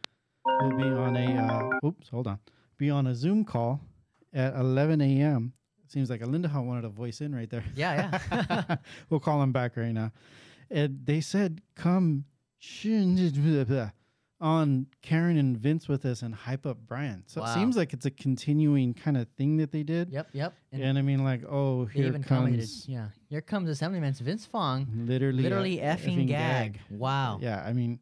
[0.61, 2.37] will be on a uh, oops hold on
[2.77, 3.81] be on a zoom call
[4.33, 5.53] at 11 a.m
[5.93, 7.63] seems like Alinda Linda wanted to voice in right there.
[7.75, 8.77] Yeah, yeah.
[9.09, 10.11] we'll call him back right now.
[10.71, 12.25] And they said come
[14.43, 17.23] on Karen and Vince with us and hype up Bryan.
[17.27, 17.47] So Wow.
[17.49, 20.09] it seems like it's a continuing kind of thing that they did.
[20.11, 20.53] yep, yep.
[20.73, 24.45] And And I mean, like, oh, here even commented, comes yeah, here comes Assemblyman Vince
[24.45, 26.79] Fong, literally, literally effing, gag.
[26.89, 27.39] Wow.
[27.41, 27.99] Yeah, I mean,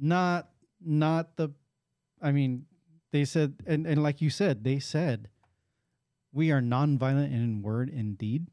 [0.00, 0.48] not
[0.84, 1.50] not the.
[2.20, 2.66] I mean,
[3.12, 5.28] they said, and and like you said, they said,
[6.32, 8.48] we are nonviolent in word and deed.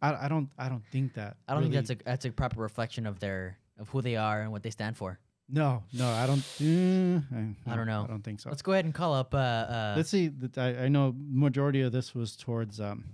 [0.00, 1.36] I, I don't I don't think that.
[1.48, 4.14] I don't really- think that's a that's a proper reflection of their of who they
[4.14, 5.18] are and what they stand for.
[5.54, 6.38] No, no, I don't.
[6.60, 8.04] Uh, I, I don't know.
[8.04, 8.48] I don't think so.
[8.48, 9.34] Let's go ahead and call up.
[9.34, 10.28] Uh, uh, Let's see.
[10.28, 13.04] That I, I know majority of this was towards um,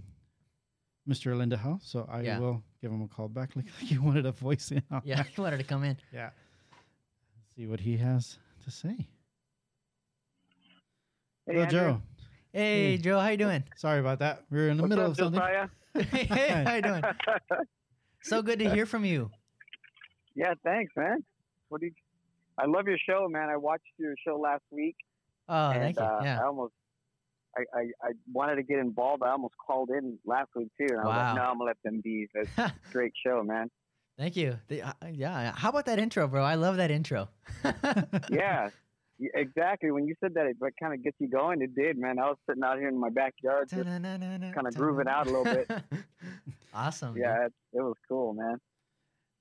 [1.09, 1.33] Mr.
[1.35, 2.38] Alindajao, so I Yeah.
[2.38, 3.51] will give him a call back.
[3.57, 4.83] Like you wanted a voice in.
[4.90, 5.27] on yeah, that.
[5.35, 5.96] he wanted to come in.
[6.12, 6.31] yeah.
[6.31, 9.09] Let's see what he has to say.
[11.46, 11.81] Hey, Hello, Andrew.
[11.81, 12.03] Joe.
[12.53, 13.03] Hey, Hmm.
[13.03, 13.64] Joe, how you doing?
[13.77, 14.44] Sorry about that.
[14.51, 15.40] We were in the What's middle up, of something.
[15.40, 15.68] Josiah?
[16.27, 17.03] hey, how you doing?
[18.22, 19.31] So good to hear from you.
[20.37, 21.24] yeah, thanks, man.
[21.68, 21.92] What do you?
[22.59, 23.49] I love your show, man.
[23.51, 24.97] I watched your show last week,
[25.49, 26.03] Oh, and thank you.
[26.05, 26.40] uh, Yeah.
[26.40, 26.73] I almost,
[27.57, 29.23] I, I, I wanted to get involved.
[29.23, 31.27] I almost called in last week too, and I was Wow.
[31.27, 32.27] like, no, I'm gonna let them be.
[32.35, 33.71] That's a great show, man.
[34.18, 34.59] Thank you.
[34.66, 35.53] The, uh, yeah.
[35.55, 36.42] How about that intro, bro?
[36.42, 37.29] I love that intro.
[38.31, 38.71] Yeah,
[39.35, 39.90] exactly.
[39.90, 41.61] When you said that, it kind of gets you going.
[41.62, 42.18] It did, man.
[42.21, 45.44] I was sitting out here in my backyard, just, kind of grooving out a little
[45.44, 45.68] bit.
[46.75, 47.16] awesome.
[47.16, 48.59] yeah, it, it was cool, man.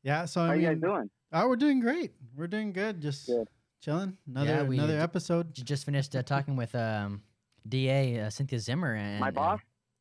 [0.03, 0.25] Yeah.
[0.25, 1.09] So I How you guys doing?
[1.33, 2.11] Oh, we're doing great.
[2.35, 3.01] We're doing good.
[3.01, 3.47] Just Good.
[3.81, 4.17] chilling.
[4.27, 5.53] Another we another d- episode.
[5.53, 7.21] J- Just finished uh, talking with um,
[7.67, 9.59] DA uh, Cynthia Zimmer and My and- boss.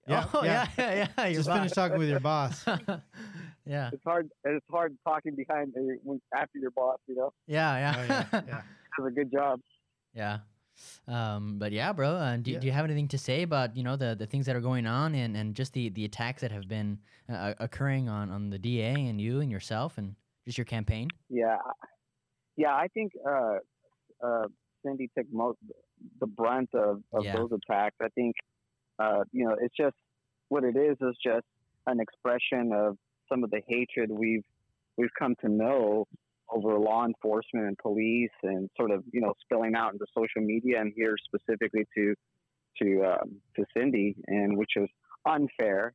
[0.09, 0.69] Yeah, oh yeah.
[0.79, 1.33] yeah, yeah, yeah.
[1.33, 1.57] Just boss.
[1.59, 2.65] finished talking with your boss.
[3.67, 4.31] yeah, It's hard.
[4.45, 6.99] It's hard talking behind uh, after your boss.
[7.09, 8.61] You know, yeah, Oh, yeah, yeah, yeah.
[8.97, 9.59] does a good job.
[10.15, 10.39] Yeah.
[11.09, 12.11] Um, but yeah, bro.
[12.11, 12.59] Uh, do, Yeah.
[12.61, 14.87] do you have anything to say about you know the, the things that are going
[14.87, 18.59] on and, and just the, the attacks that have been uh, occurring on, on the
[18.61, 20.15] DA and you and yourself and
[20.47, 21.09] just your campaign?
[21.29, 21.59] Yeah,
[22.57, 22.75] yeah.
[22.75, 23.57] I think uh,
[24.25, 24.45] uh,
[24.85, 25.59] Cindy took most
[26.21, 27.37] the brunt of, of Yeah.
[27.37, 27.97] those attacks.
[28.01, 28.35] I think
[28.99, 29.97] uh, you know it's just
[30.49, 31.47] what it is is just
[31.87, 32.97] an expression of
[33.29, 34.45] some of the hatred we've
[34.97, 36.07] we've come to know
[36.49, 40.81] over law enforcement and police, and sort of you know spilling out into social media
[40.81, 42.15] and here specifically to
[42.81, 44.89] to um, to Cindy, and which is
[45.29, 45.93] unfair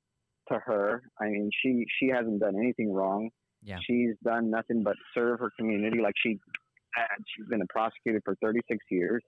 [0.51, 1.03] to her.
[1.21, 3.29] I mean, she she hasn't done anything wrong.
[3.63, 3.77] Yeah.
[3.85, 6.39] She's done nothing but serve her community like she
[6.93, 7.17] had.
[7.35, 9.23] She's been a prosecutor for 36 years.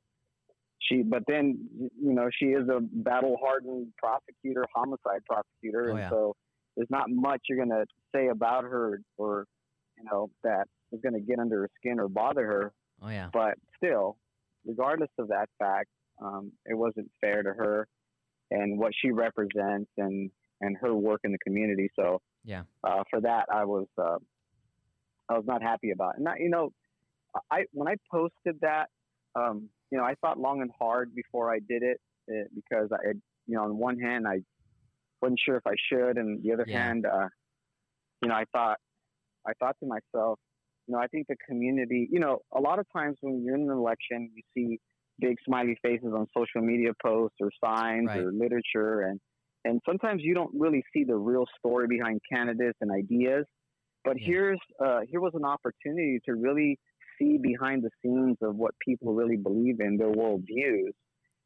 [0.81, 5.87] She, but then, you know, she is a battle hardened prosecutor, homicide prosecutor.
[5.87, 6.09] Oh, and yeah.
[6.09, 6.35] so
[6.75, 9.45] there's not much you're going to say about her or,
[9.97, 12.73] you know, that is going to get under her skin or bother her.
[13.01, 13.29] Oh yeah.
[13.31, 14.17] But still,
[14.65, 15.89] regardless of that fact,
[16.21, 17.87] um, it wasn't fair to her
[18.51, 20.29] and what she represents and,
[20.61, 21.89] and her work in the community.
[21.95, 22.63] So, Yeah.
[22.83, 24.17] uh, for that, I was, uh,
[25.29, 26.15] I was not happy about.
[26.15, 26.19] It.
[26.19, 26.71] And I, you know,
[27.51, 28.89] I when I posted that,
[29.35, 33.09] um, you know, I thought long and hard before I did it uh, because I,
[33.47, 34.41] you know, on one hand, I
[35.21, 36.89] wasn't sure if I should, and the other Yeah.
[36.89, 37.27] hand, uh,
[38.21, 38.77] you know, I thought,
[39.47, 40.39] I thought to myself,
[40.87, 43.63] you know, I think the community, you know, a lot of times when you're in
[43.63, 44.79] an election, you see
[45.19, 48.25] big smiley faces on social media posts or signs Right.
[48.25, 49.19] or literature, and
[49.65, 53.45] and sometimes you don't really see the real story behind candidates and ideas.
[54.03, 54.27] But Yeah.
[54.27, 56.79] here's uh, here was an opportunity to really
[57.17, 60.93] see behind the scenes of what people really believe in their worldviews.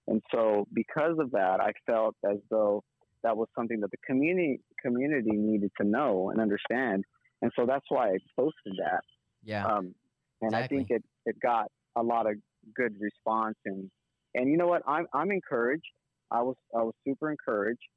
[0.07, 2.83] And so, because of that, I felt as though
[3.23, 7.03] that was something that the community community needed to know and understand.
[7.41, 9.01] And so that's why I posted that.
[9.43, 9.65] Yeah.
[9.65, 9.93] Um,
[10.41, 12.35] and I think it, it got a lot of
[12.75, 13.57] good response.
[13.65, 13.91] And
[14.33, 14.81] and you know what?
[14.87, 15.85] I'm I'm encouraged.
[16.31, 17.87] I was I was super encouraged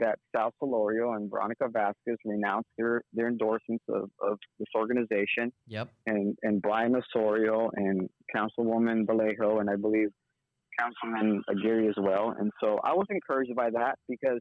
[0.00, 5.88] that Sal Solorio and Veronica Vasquez renounced their, their endorsements of, of this organization Yep.
[6.06, 10.08] and, and Bryan Osorio and Councilwoman Vallejo and I believe
[10.78, 12.34] Councilman Aguirre as well.
[12.38, 14.40] And so I was encouraged by that because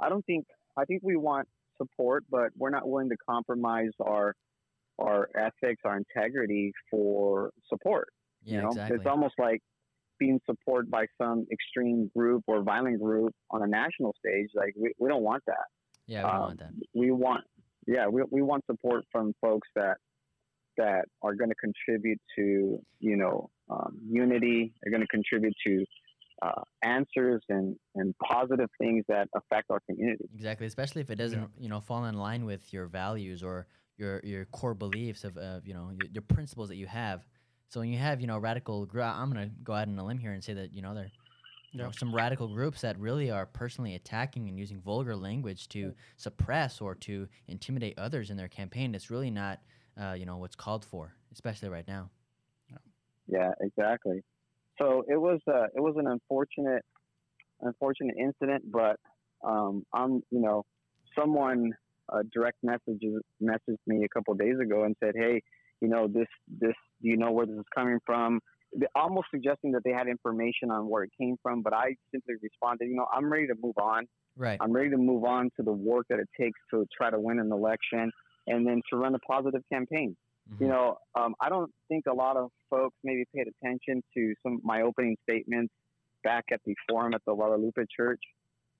[0.00, 0.44] I don't think
[0.76, 4.34] I think we want support, but we're not willing to compromise our
[5.00, 8.08] our ethics, our integrity for support.
[8.42, 8.56] Yeah.
[8.56, 8.96] you know, exactly.
[8.96, 9.60] it's almost like
[10.18, 14.48] being supported by some extreme group or violent group on a national stage.
[14.54, 15.66] Like we, we don't want that
[16.06, 16.24] yeah.
[16.24, 16.72] We don't um, want that.
[16.94, 17.44] we want
[17.86, 19.96] yeah we, we want support from folks that
[20.76, 25.84] that are going to contribute to you know um, unity are going to contribute to
[26.42, 31.48] uh, answers and and positive things that affect our community Exactly, especially if it doesn't,
[31.58, 35.60] you know, fall in line with your values or your your core beliefs of, uh,
[35.64, 37.24] you know, your, your principles that you have.
[37.68, 40.18] So when you have, you know, radical, gr- I'm gonna go out on a limb
[40.18, 41.10] here and say that, you know, there,
[41.72, 45.92] you know, some radical groups that really are personally attacking and using vulgar language to
[46.16, 48.94] suppress or to intimidate others in their campaign.
[48.94, 49.60] It's really not,
[50.00, 52.10] uh, you know, what's called for, especially right now.
[53.26, 54.22] yeah exactly
[54.80, 56.82] so it was uh, it was an unfortunate
[57.62, 58.96] unfortunate incident but
[59.46, 60.64] um, i'm you know
[61.18, 61.72] someone
[62.12, 65.40] uh, direct messages messaged me a couple of days ago and said hey
[65.80, 66.28] you know this
[66.60, 68.40] this do you know where this is coming from
[68.76, 72.34] They- almost suggesting that they had information on where it came from but i simply
[72.42, 74.58] responded you know i'm ready to move on Right.
[74.60, 77.38] i'm ready to move on to the work that it takes to try to win
[77.38, 78.10] an election
[78.46, 80.16] and then to run a positive campaign
[80.60, 80.68] you Mhm.
[80.68, 84.60] know, um, I don't think a lot of folks maybe paid attention to some of
[84.62, 85.72] my opening statements
[86.22, 88.20] back at the forum at the Guadalupe Church.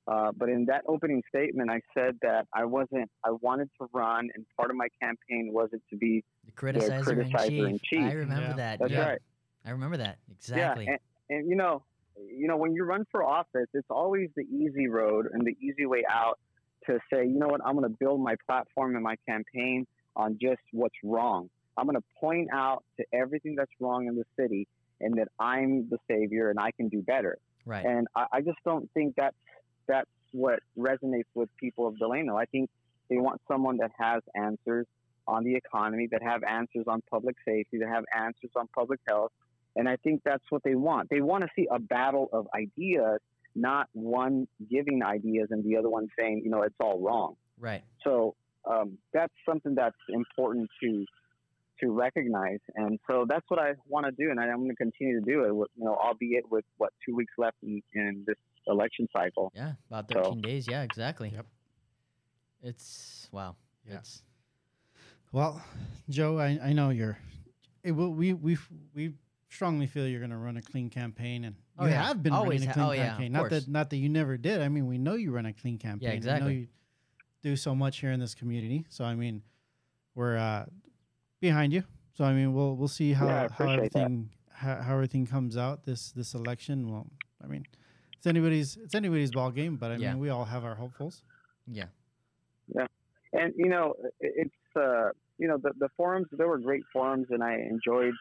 [0.06, 4.28] Uh, but in that opening statement, I said that I wasn't, I wanted to run,
[4.34, 7.64] and part of my campaign wasn't to be, The criticizer, in, criticizer chief.
[7.64, 8.00] in chief.
[8.00, 8.52] I remember Yeah.
[8.56, 8.78] that.
[8.80, 9.08] that's yeah.
[9.08, 9.22] right.
[9.64, 10.84] I remember that exactly.
[10.84, 10.96] Yeah.
[11.30, 11.82] And, and, you know,
[12.18, 15.86] you know, when you run for office, it's always the easy road and the easy
[15.86, 16.38] way out
[16.86, 19.86] to say, you know what, I'm going to build my platform and my campaign
[20.16, 21.48] on just what's wrong.
[21.78, 24.68] I'm going to point out to everything that's wrong in the city
[25.00, 27.38] and that I'm the savior and I can do better.
[27.66, 27.84] right.
[27.84, 29.34] And I, I just don't think that's
[29.86, 32.36] that's what resonates with people of Delano.
[32.36, 32.70] I think
[33.10, 34.86] they want someone that has answers
[35.26, 39.32] on the economy, that have answers on public safety, that have answers on public health.
[39.76, 41.08] And I think that's what they want.
[41.10, 43.20] They want to see a battle of ideas,
[43.54, 47.36] not one giving ideas and the other one saying, you know, it's all wrong.
[47.58, 47.82] right.
[48.04, 48.34] So
[48.70, 51.04] um, that's something that's important to
[51.80, 55.18] to recognize, and so that's what I want to do, and I'm going to continue
[55.18, 55.54] to do it.
[55.54, 59.52] with- You know, albeit with what two weeks left in, in this election cycle.
[59.54, 60.66] Yeah, about So- 13 days.
[60.68, 61.30] Yeah, exactly.
[61.30, 61.46] Yep.
[62.62, 63.56] It's wow.
[63.86, 63.96] Yeah.
[63.98, 64.22] It's
[65.32, 65.62] Well,
[66.08, 67.18] Joe, I, I know you're.
[67.82, 68.56] It will, we we
[68.94, 69.14] we
[69.50, 72.04] strongly feel you're going to run a clean campaign, and Oh, you yeah.
[72.06, 73.32] have been Always running a ha- clean oh, yeah, of campaign.
[73.32, 73.50] not course.
[73.64, 74.62] that not that you never did.
[74.62, 76.10] I mean, we know you run a clean campaign.
[76.10, 76.52] We exactly.
[76.54, 76.66] know you
[77.42, 78.86] do so much here in this community.
[78.88, 79.42] So I mean,
[80.14, 80.66] we're uh,
[81.40, 81.82] behind you.
[82.14, 85.84] So I mean, we'll we'll see how Yeah, how everything how, how everything comes out
[85.84, 86.90] this this election.
[86.90, 87.06] Well,
[87.42, 87.66] I mean,
[88.24, 90.12] it's anybody's it's anybody's ball game, but I Yeah.
[90.12, 91.22] mean, we all have our hopefuls.
[91.66, 91.86] yeah.
[92.74, 92.86] Yeah.
[93.34, 96.28] And you know, it's uh, you know the the forums.
[96.32, 98.14] There were great forums, and I enjoyed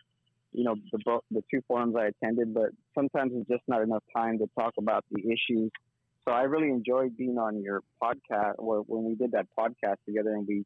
[0.51, 2.53] you know the bo- the two forums I attended.
[2.53, 5.71] But sometimes it's just not enough time to talk about the issues.
[6.25, 10.33] So I really enjoyed being on your podcast, or when we did that podcast together,
[10.33, 10.65] and we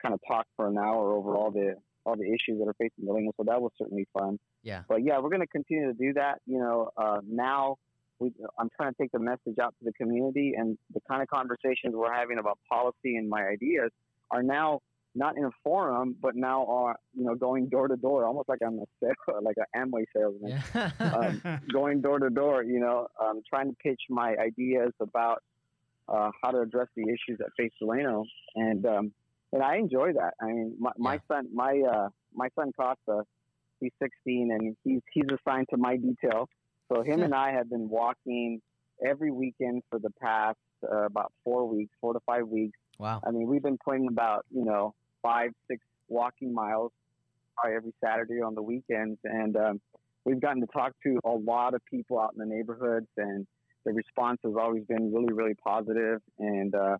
[0.00, 1.74] kind of talked for an hour over all the
[2.06, 3.32] all the issues that are facing the Delano.
[3.36, 4.38] So that was certainly fun.
[4.62, 4.82] Yeah.
[4.88, 6.40] But yeah, we're going to continue to do that.
[6.46, 7.76] You know, uh, now
[8.22, 11.28] we, I'm trying to take the message out to the community, and the kind of
[11.28, 13.90] conversations we're having about policy and my ideas
[14.30, 14.80] are now
[15.14, 18.60] not in a forum, but now are you know going door to door, almost like
[18.64, 20.90] I'm a sale, like an Amway salesman, Yeah.
[21.00, 22.62] Um, going door to door.
[22.62, 25.42] You know, um, trying to pitch my ideas about
[26.08, 29.12] uh, how to address the issues that face Delano, and um,
[29.52, 30.34] and I enjoy that.
[30.40, 33.24] I mean, my, my son, my uh, my son Costa,
[33.80, 36.48] he's 16, and he's he's assigned to my detail.
[36.92, 38.60] So him and I have been walking
[39.04, 40.58] every weekend for the past
[40.90, 43.20] uh, about four weeks, four to five weeks, Wow.
[43.26, 46.92] I mean, we've been putting about you know five, six walking miles
[47.56, 49.80] probably every Saturday on the weekends, and um,
[50.24, 53.46] we've gotten to talk to a lot of people out in the neighborhoods, and
[53.84, 56.96] the response has always been really, really positive, and uh,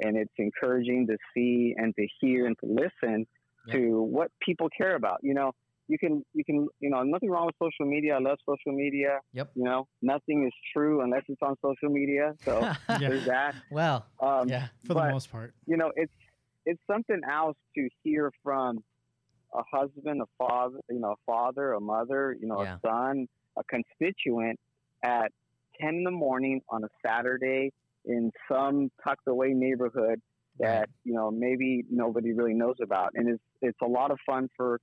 [0.00, 3.26] and it's encouraging to see and to hear and to listen
[3.66, 3.76] Yep.
[3.76, 5.18] to what people care about.
[5.22, 5.52] You know,
[5.90, 8.14] you can you can you know nothing wrong with social media.
[8.16, 9.18] I love social media.
[9.32, 9.50] Yep.
[9.56, 12.34] You know, nothing is true unless it's on social media.
[12.44, 12.98] So Yeah.
[12.98, 13.54] there's that.
[13.70, 14.66] well, Um, yeah.
[14.86, 15.52] For but- the most part.
[15.66, 16.12] you know, it's
[16.66, 18.84] it's something else to hear from
[19.54, 22.76] a husband, a father, you know, a father, a mother, you know, Yeah.
[22.76, 23.26] a son,
[23.58, 24.58] a constituent
[25.02, 25.32] at
[25.80, 27.72] ten in the morning on a Saturday
[28.04, 30.20] in some tucked away neighborhood
[30.58, 34.48] that you know maybe nobody really knows about, and it's it's a lot of fun
[34.56, 34.78] for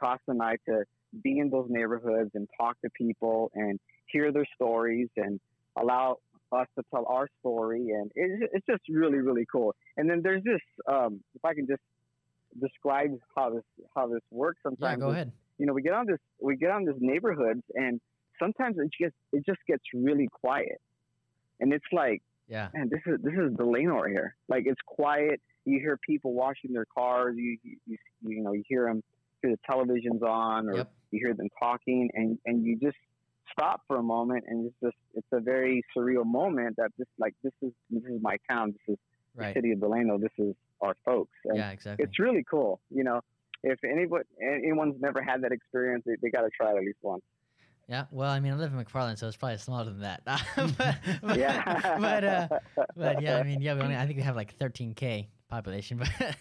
[0.00, 0.84] Costa and I to
[1.22, 5.40] be in those neighborhoods and talk to people and hear their stories and
[5.78, 6.18] allow
[6.52, 9.74] us to tell our story, and it's it's just really really cool.
[9.96, 11.82] And then there's this, um, if I can just
[12.60, 14.60] describe how this how this works.
[14.64, 15.32] Yeah, Sometimes go ahead.
[15.58, 18.00] you know we get on this we get on this neighborhoods and
[18.38, 20.80] sometimes it just it just gets really quiet
[21.60, 22.68] and it's like Yeah.
[22.74, 26.72] man this is this is Delano right here like it's quiet you hear people washing
[26.72, 29.02] their cars you you, you, you know you hear them
[29.46, 30.92] hear the television's on or Yep.
[31.12, 32.96] you hear them talking and and you just
[33.52, 37.34] stop for a moment and it's just it's a very surreal moment that just like
[37.42, 38.98] this is this is my town this is
[39.34, 39.54] Right.
[39.54, 42.04] the city of Delano this is our folks and Yeah, exactly.
[42.04, 42.80] it's really cool.
[42.90, 43.20] You know,
[43.62, 46.98] if anybody anyone's never had that experience, they, they got to try it at least
[47.02, 47.22] once.
[47.88, 50.22] Yeah, well, I mean, I live in McFarland, so it's probably smaller than that.
[50.26, 52.48] but, but, Yeah, but, uh,
[52.96, 56.08] but yeah, I mean, yeah, we only, I think we have like 13k population, but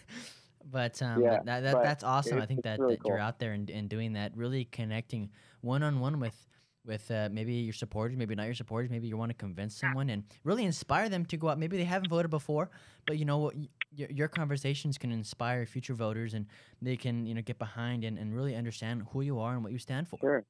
[0.65, 2.39] but um, Yeah, that, that but that's awesome.
[2.39, 5.29] I think that, really that you're out there and, and doing that, really connecting
[5.61, 6.47] one on one with
[6.85, 10.09] with uh, maybe your supporters, maybe not your supporters, maybe you want to convince someone
[10.11, 11.57] and really inspire them to go out.
[11.57, 12.69] Maybe they haven't voted before,
[13.07, 16.45] but you know what, y- your, your conversations can inspire future voters, and
[16.81, 19.71] they can you know get behind and, and really understand who you are and what
[19.71, 20.19] you stand for.
[20.19, 20.43] Sure.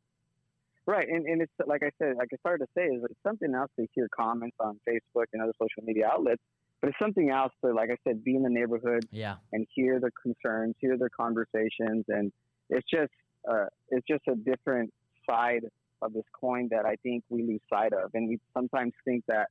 [0.88, 3.56] Right, and, and it's like I said, like I started to say, is it's something
[3.56, 6.43] else to hear comments on Facebook and other social media outlets,
[6.86, 10.00] but it's something else to, like I said, be in the neighborhood Yeah, and hear
[10.00, 12.32] their concerns, hear their conversations, and
[12.69, 13.12] it's just
[13.50, 14.93] uh, it's just a different
[15.28, 15.63] side
[16.04, 19.48] of this coin that I think we lose sight of, and we sometimes think that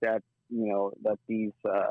[0.00, 1.90] that you know that these uh,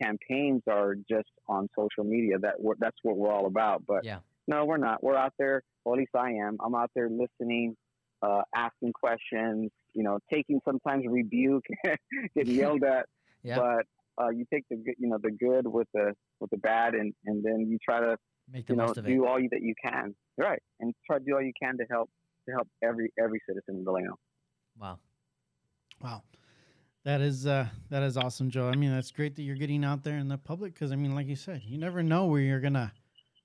[0.00, 2.38] campaigns are just on social media.
[2.38, 4.20] That that's what we're all about, but Yeah.
[4.46, 5.02] no, we're not.
[5.02, 5.64] We're out there.
[5.84, 6.58] Well, at least I am.
[6.64, 7.76] I'm out there listening,
[8.22, 9.72] uh, asking questions.
[9.92, 11.64] You know, taking sometimes rebuke,
[12.36, 13.06] getting yelled at
[13.46, 13.56] yeah.
[13.58, 13.86] but
[14.20, 17.12] uh, you take the good, you know the good with the with the bad, and
[17.24, 18.16] and then you try to
[18.50, 19.10] Make the you know most of it.
[19.14, 21.84] do all you, that you can, right, and try to do all you can to
[21.90, 22.10] help
[22.48, 24.18] to help every every citizen in Delano.
[24.78, 24.98] Wow.
[26.02, 26.22] Wow.
[27.04, 28.68] That is uh, that is awesome, Joe.
[28.68, 31.14] I mean, that's great that you're getting out there in the public because I mean,
[31.14, 32.92] like you said, you never know where you're gonna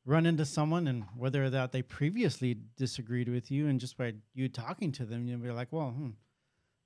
[0.03, 4.13] run into someone and whether or that they previously disagreed with you, and just by
[4.33, 6.09] you talking to them, you'll be like, well, hmm.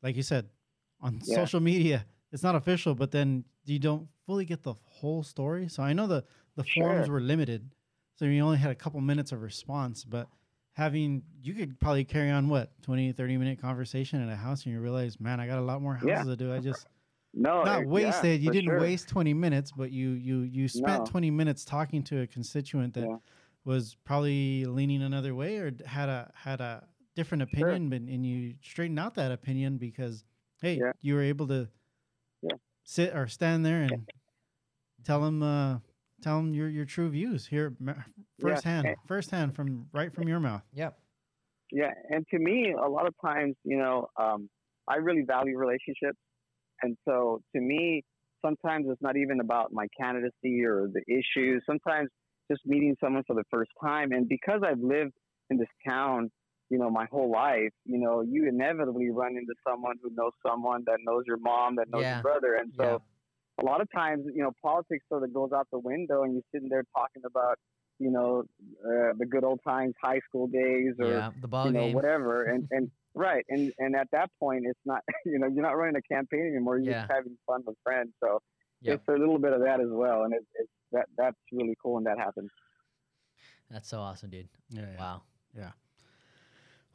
[0.03, 0.49] like you said,
[0.99, 1.35] on Yeah.
[1.35, 5.67] social media, it's not official, but then you don't fully get the whole story.
[5.69, 6.25] So I know the
[6.55, 7.73] the forums were limited,
[8.15, 10.29] so you only had a couple minutes of response, but
[10.73, 14.73] having you could probably carry on what 20 30 minute conversation in a house and
[14.73, 16.25] you realize man i got a lot more houses Yeah.
[16.27, 16.85] to do i just
[17.33, 18.75] No, not uh, yeah, wasted you didn't sure.
[18.75, 21.05] waste 20 minutes but you you you spent No.
[21.05, 23.17] 20 minutes talking to a constituent that Yeah.
[23.65, 28.55] was probably leaning another way or had a had a different opinion but and you
[28.61, 30.23] straightened out that opinion because
[30.61, 31.69] hey you were able to.
[32.85, 34.07] Sit or stand there and
[35.03, 35.79] tell them uh
[36.21, 37.75] tell them your your true views here
[38.39, 40.97] firsthand and- firsthand from right from your mouth Yep.
[41.71, 44.49] Yeah, and to me, a lot of times, you know, um,
[44.87, 46.19] I really value relationships,
[46.83, 48.03] and so to me,
[48.45, 51.63] sometimes it's not even about my candidacy or the issues.
[51.65, 52.09] Sometimes
[52.51, 55.13] just meeting someone for the first time, and because I've lived
[55.49, 56.29] in this town,
[56.69, 60.83] you know, my whole life, you know, you inevitably run into someone who knows someone
[60.87, 62.15] that knows your mom, that knows Yeah.
[62.15, 63.63] your brother, and so Yeah.
[63.63, 66.43] a lot of times, you know, politics sort of goes out the window, and you're
[66.53, 67.57] sitting there talking about,
[67.99, 68.43] you know,
[68.83, 71.31] uh, the good old times, high school days, or yeah.
[71.41, 71.95] The ball you know, game.
[71.95, 72.43] whatever.
[72.45, 75.95] And and right, and and at that point, it's not, you know, you're not running
[75.95, 76.77] a campaign anymore.
[76.79, 77.01] You're Yeah.
[77.03, 78.11] just having fun with friends.
[78.23, 78.39] So
[78.81, 78.99] Yep.
[78.99, 81.93] it's a little bit of that as well, and it's, it's that that's really cool
[81.93, 82.49] when that happens.
[83.69, 84.49] That's so awesome, dude.
[84.69, 85.21] yeah, wow
[85.55, 85.71] yeah.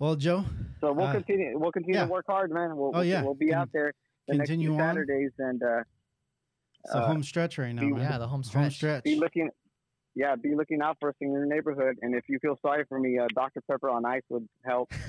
[0.01, 0.07] Wow.
[0.09, 0.45] well joe
[0.81, 1.59] So we'll Uh, continue.
[1.59, 2.07] We'll continue yeah.
[2.07, 2.75] to work hard, man.
[2.77, 3.23] We'll, Oh, we'll, yeah.
[3.23, 3.93] we'll be out there
[4.29, 4.89] the next continue few on.
[4.95, 5.83] Saturdays and uh,
[6.85, 8.01] it's a uh, home stretch right now be- man.
[8.01, 8.75] Yeah, the home home stretch.
[8.75, 9.51] stretch be looking.
[10.17, 11.97] Yeah, be looking out for us in your neighborhood.
[12.03, 13.61] And if you feel sorry for me, uh, Dr.
[13.71, 14.91] Pepper on ice would help.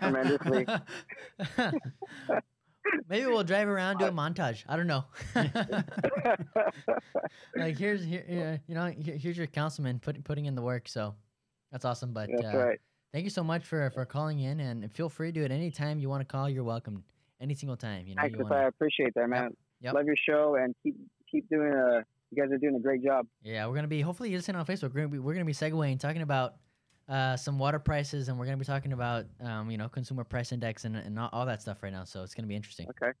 [0.00, 0.66] tremendously.
[3.08, 4.64] Maybe we'll drive around do a montage.
[4.68, 5.04] I don't know.
[7.56, 10.88] like here's here, yeah, you know here's your councilman putting putting in the work.
[10.88, 11.14] So
[11.70, 12.12] that's awesome.
[12.12, 12.80] But That's uh, right.
[13.12, 15.98] Thank you so much for for calling in and feel free to at any time
[15.98, 16.48] you want to call.
[16.48, 17.04] You're welcome.
[17.40, 18.06] Any single time.
[18.06, 19.56] You know Thanks, you I appreciate that, man.
[19.80, 19.94] Yep.
[19.94, 20.96] Love your show and keep
[21.30, 22.04] keep doing a.
[22.32, 23.26] You guys are doing a great job.
[23.42, 24.94] Yeah, we're gonna be hopefully you listen on Facebook.
[24.94, 26.54] We're gonna be we're gonna be segueing talking about
[27.08, 30.52] uh, some water prices, and we're gonna be talking about um, you know consumer price
[30.52, 32.04] index and and all, all that stuff right now.
[32.04, 32.86] So it's gonna be interesting.
[32.90, 33.12] Okay.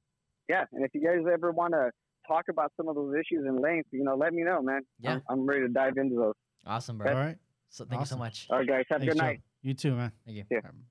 [0.48, 1.90] Yeah, and if you guys ever want to
[2.28, 4.82] talk about some of those issues in length, you know, let me know, man.
[5.00, 5.12] Yeah.
[5.12, 6.34] I'm, I'm ready to dive into those.
[6.66, 7.14] Awesome, All bro.
[7.14, 7.36] right.
[7.70, 8.46] So thank you so much.
[8.50, 8.84] All right, guys.
[8.90, 9.42] Have a Thanks, good Joe.
[9.62, 9.68] Night.
[9.68, 10.12] You too, man.
[10.24, 10.44] Thank you.
[10.50, 10.58] Yeah.
[10.68, 10.84] Um,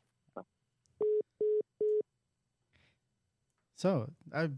[3.75, 4.49] So, I,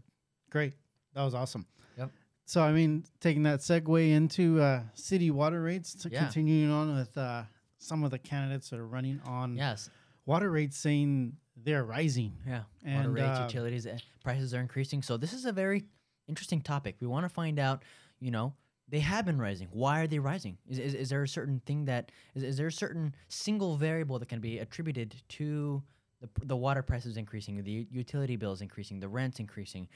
[0.50, 0.72] great.
[1.14, 1.64] That was awesome.
[1.96, 2.10] Yep.
[2.44, 6.24] So, I mean, taking that segue into uh, city water rates to Yeah.
[6.24, 7.44] continuing on with uh,
[7.78, 9.90] some of the candidates that are running on Yes.
[10.26, 12.32] water rates saying they're rising.
[12.44, 12.62] Yeah.
[12.84, 15.02] And, Water rates, uh, utilities, eh, prices are increasing.
[15.02, 15.84] So this is a very
[16.26, 16.96] interesting topic.
[16.98, 17.84] We want to find out,
[18.18, 18.54] you know,
[18.92, 19.68] they have been rising.
[19.72, 20.58] Why are they rising?
[20.68, 24.18] Is, is, is there a certain thing that is, is there a certain single variable
[24.18, 25.82] that can be attributed to
[26.20, 29.88] the, the water prices increasing, the utility bills increasing, the rents increasing?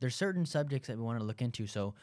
[0.00, 1.66] There's certain subjects that we want to look into.
[1.66, 1.94] So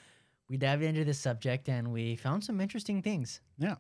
[0.50, 3.42] we dived into this subject and we found some interesting things.
[3.60, 3.76] Yeah.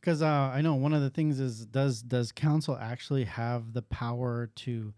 [0.00, 3.82] Because uh, I know one of the things is does does council actually have the
[3.82, 4.94] power to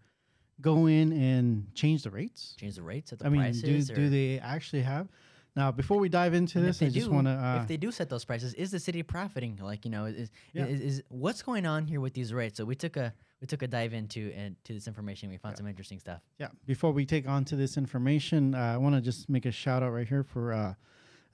[0.61, 2.55] go in and change the rates?
[2.59, 3.87] Change the rates at the I mean, prices.
[3.87, 5.07] do, do they actually have?
[5.55, 7.31] Now, before we dive into And this, if they just do- want to.
[7.31, 9.57] Uh, if they do set those prices, is the city profiting?
[9.61, 10.65] Like you know, is, Yeah.
[10.65, 12.57] is is what's going on here with these rates?
[12.57, 15.29] So we took a we took a dive into and to this information.
[15.29, 15.57] We found Yeah.
[15.59, 16.21] some interesting stuff.
[16.39, 16.49] Yeah.
[16.65, 19.81] Before we take on to this information, uh, I want to just make a shout
[19.81, 20.73] out right here for uh,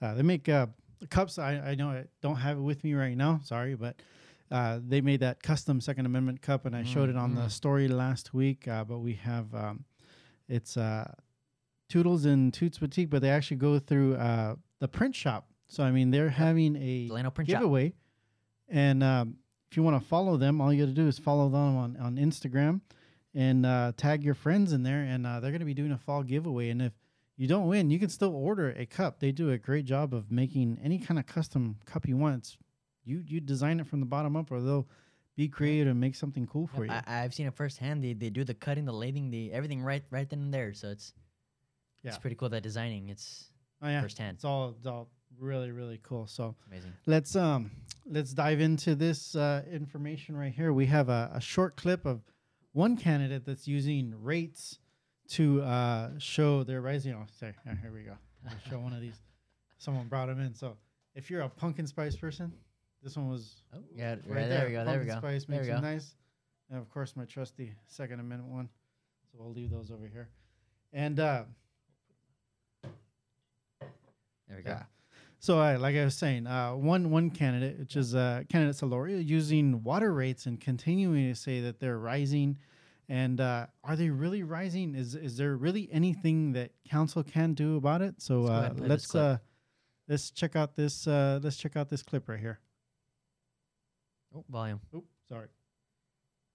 [0.02, 0.68] uh, they make uh,
[1.10, 1.40] cups.
[1.40, 3.40] I, I know I don't have it with me right now.
[3.44, 3.96] Sorry, but
[4.52, 7.52] uh, they made that custom Second Amendment cup, and I showed it on the Mhm.
[7.52, 8.68] story last week.
[8.68, 9.86] Uh, but we have um,
[10.48, 11.12] it's uh,
[11.92, 15.48] Toodles and Toots Boutique, but they actually go through uh, the print shop.
[15.68, 17.60] So I mean, they're having a Delano Print Shop.
[17.60, 17.94] giveaway.
[18.70, 19.36] And um,
[19.70, 21.98] if you want to follow them, all you got to do is follow them on,
[21.98, 22.80] on Instagram
[23.36, 25.02] and uh, tag your friends in there.
[25.02, 26.70] And uh, they're going to be doing a fall giveaway.
[26.70, 26.94] And if
[27.36, 29.20] you don't win, you can still order a cup.
[29.20, 32.38] They do a great job of making any kind of custom cup you want.
[32.38, 32.58] It's,
[33.04, 34.88] you you design it from the bottom up, or they'll
[35.36, 36.92] be creative and make something cool for you.
[36.92, 38.04] I, I've seen it firsthand.
[38.04, 40.74] They, they do the cutting, the lathing, the everything right right then and there.
[40.74, 41.14] So it's
[42.04, 42.49] it's pretty cool.
[42.49, 43.49] That designing, it's
[43.82, 44.36] oh yeah, firsthand.
[44.36, 46.28] it's all it's all really really cool.
[46.28, 46.93] So amazing.
[47.06, 47.72] let's um
[48.06, 50.74] let's dive into this uh, information right here.
[50.74, 52.22] We have a, a short clip of
[52.74, 54.80] one candidate that's using rates
[55.30, 57.14] to uh, show their rising.
[57.14, 58.18] Oh, sorry, here, here we go.
[58.47, 59.20] I'll show one of these.
[59.78, 60.54] Someone brought them in.
[60.54, 60.78] So
[61.16, 62.52] if you're a pumpkin spice person,
[63.02, 64.86] this one was Oh, yeah, right, right there, we go.
[64.86, 65.20] There we Pumpkin go.
[65.20, 65.80] Spice there makes it go.
[65.80, 66.16] nice,
[66.70, 68.70] and of course my trusty Second Amendment one.
[69.32, 70.30] So we'll leave those over here.
[70.93, 71.43] And uh,
[74.52, 74.72] There we go.
[74.72, 74.84] yeah.
[75.39, 79.26] So, uh, like I was saying, uh, one one candidate, which is uh, candidate Solorio,
[79.26, 82.58] using water rates and continuing to say that they're rising.
[83.08, 84.93] And uh, are they really rising?
[84.93, 88.16] Is is there really anything that council can do about it?
[88.22, 89.38] So Let's uh, and play this let's uh,
[90.10, 92.60] let's check out this uh, let's check out this clip right here.
[94.36, 94.82] Oh, volume.
[94.93, 95.47] Oh, sorry.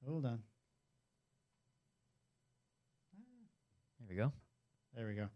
[0.07, 0.43] Hold on.
[3.99, 4.33] There we go.
[4.95, 5.29] There we go.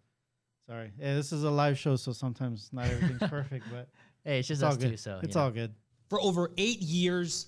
[0.71, 0.93] Sorry.
[1.01, 3.89] Yeah, this is a live show, so sometimes not everything's perfect, but
[4.25, 4.91] Hey, it's just it's all us good.
[4.91, 4.97] two.
[4.97, 5.45] So it's you know.
[5.47, 5.75] all good.
[6.09, 7.47] For over eight years,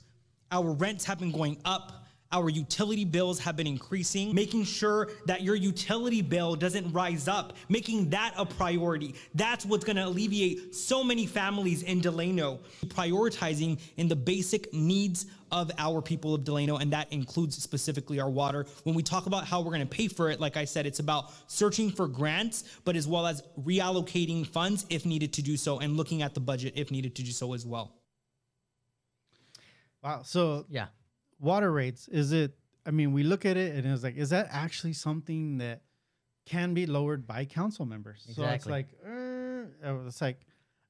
[0.51, 2.05] our rents have been going up.
[2.33, 7.53] Our utility bills have been increasing, making sure that your utility bill doesn't rise up,
[7.69, 9.15] making that a priority.
[9.35, 15.71] That's what's gonna alleviate so many families in Delano, prioritizing in the basic needs of
[15.77, 18.65] our people of Delano, and that includes specifically our water.
[18.85, 21.33] When we talk about how we're gonna pay for it, like I said, it's about
[21.47, 25.99] searching for grants, but as well as reallocating funds if needed to do so, and
[25.99, 27.93] looking at the budget if needed to do so as well.
[30.03, 30.23] Wow.
[30.23, 30.87] So Yeah.
[31.43, 34.49] Water rates, is it I mean, we look at it and it's like, is that
[34.51, 35.83] actually something that
[36.47, 38.25] can be lowered by council members?
[38.35, 40.41] So it's like, uh, it's like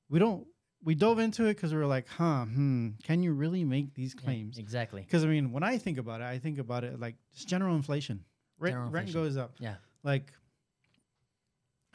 [0.08, 0.46] we don't
[0.84, 4.14] we dove into it because we were like, huh, hmm, can you really make these
[4.16, 4.58] Yeah, claims?
[4.58, 5.02] exactly.
[5.02, 7.74] Because I mean, when I think about it, I think about it like just general
[7.76, 8.24] inflation.
[8.58, 9.28] Rent, General rent inflation.
[9.28, 9.52] goes up.
[9.58, 9.76] Yeah.
[10.02, 10.32] Like,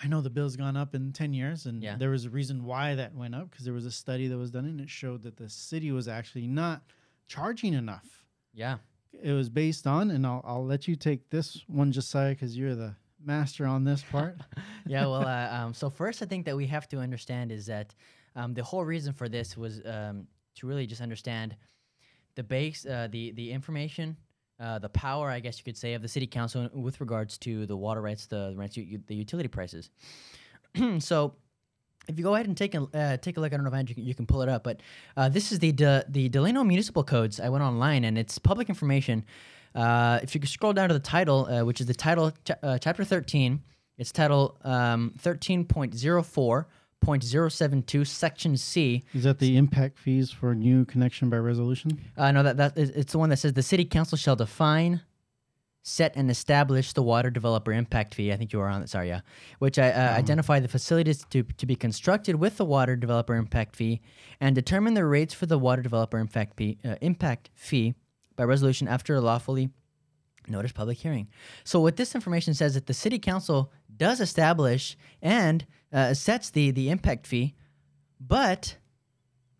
[0.01, 1.95] I know the bill's gone up in ten years, and Yeah.
[1.97, 4.51] there was a reason why that went up because there was a study that was
[4.51, 6.83] done, and it showed that the city was actually not
[7.27, 8.23] charging enough.
[8.57, 8.77] Yeah.
[9.23, 12.75] It was based on, and I'll I'll let you take this one, Josiah, because you're
[12.75, 12.93] the
[13.23, 14.35] master on this part.
[14.85, 17.95] yeah, well, uh, um, so first, I think that we have to understand is that
[18.35, 21.55] um, the whole reason for this was um, to really just understand
[22.35, 24.17] the base, uh, the the information
[24.59, 27.65] uh, the power, I guess you could say, of the city council with regards to
[27.65, 29.89] the water rights, the rents, the utility prices.
[30.99, 31.35] so,
[32.07, 33.75] if you go ahead and take a uh, take a look, I don't know if
[33.75, 34.81] Andrew, you can pull it up, but
[35.15, 37.39] uh, this is the De- the Delano Municipal Codes.
[37.39, 39.25] I went online and it's public information.
[39.75, 42.51] Uh, if you could scroll down to the title, uh, which is the title, ch-
[42.63, 43.61] uh, chapter thirteen,
[43.97, 46.67] it's title um, thirteen point zero four
[46.99, 49.03] point zero seven two, section C.
[49.13, 51.99] Is that the impact fees for new connection by resolution?
[52.17, 55.01] Uh, no, that that is, it's the one that says the city council shall define,
[55.87, 58.33] set, and establish the water developer impact fee.
[58.33, 58.89] I think you were on that.
[58.89, 59.21] Sorry, yeah.
[59.59, 63.75] Which I uh, identify the facilities to to be constructed with the water developer impact
[63.75, 64.01] fee,
[64.41, 67.95] and determine the rates for the water developer impact fee uh, impact fee
[68.35, 69.69] by resolution after a lawfully
[70.47, 71.27] notice public hearing.
[71.63, 76.71] So what this information says that the city council does establish and uh, sets the
[76.71, 77.55] the impact fee,
[78.19, 78.77] but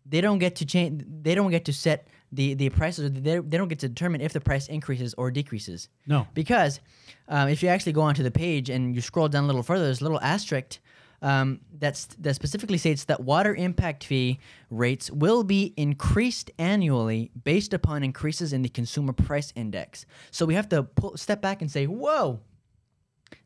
[0.04, 1.04] they don't get to change.
[1.22, 3.10] They don't get to set the the prices.
[3.12, 5.88] They, they don't get to determine if the price increases or decreases.
[6.06, 6.26] No.
[6.34, 6.80] Because
[7.28, 9.84] um, if you actually go onto the page and you scroll down a little further,
[9.84, 10.80] there's a little asterisk
[11.22, 14.38] um, that's, that specifically states that water impact fee
[14.70, 20.06] rates will be increased annually based upon increases in the consumer price index.
[20.30, 22.40] So we have to pull, step back and say, whoa,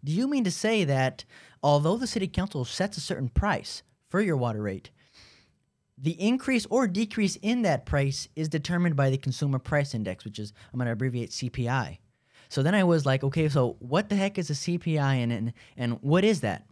[0.04, 1.24] do you mean to say that
[1.62, 4.90] although the city council sets a certain price for your water rate,
[6.02, 10.38] the increase or decrease in that price is determined by the consumer price index, which
[10.38, 11.98] is, I'm going to abbreviate CPI.
[12.48, 15.52] So then I was like, okay, so what the heck is a CPI and and,
[15.76, 16.66] and what is that?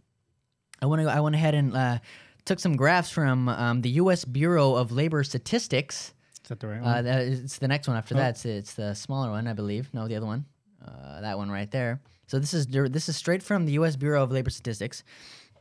[0.81, 1.97] I went I went ahead and uh,
[2.45, 4.25] took some graphs from um, the U.S.
[4.25, 6.13] Bureau of Labor Statistics.
[6.43, 7.03] Is that the right Uh, one?
[7.05, 8.17] that is, it's the next one after Oh.
[8.19, 8.29] that.
[8.31, 9.89] It's, it's the smaller one, I believe.
[9.93, 10.45] No, the other one.
[10.85, 12.01] Uh, that one right there.
[12.27, 13.95] So this is this is straight from the U.S.
[13.95, 15.03] Bureau of Labor Statistics,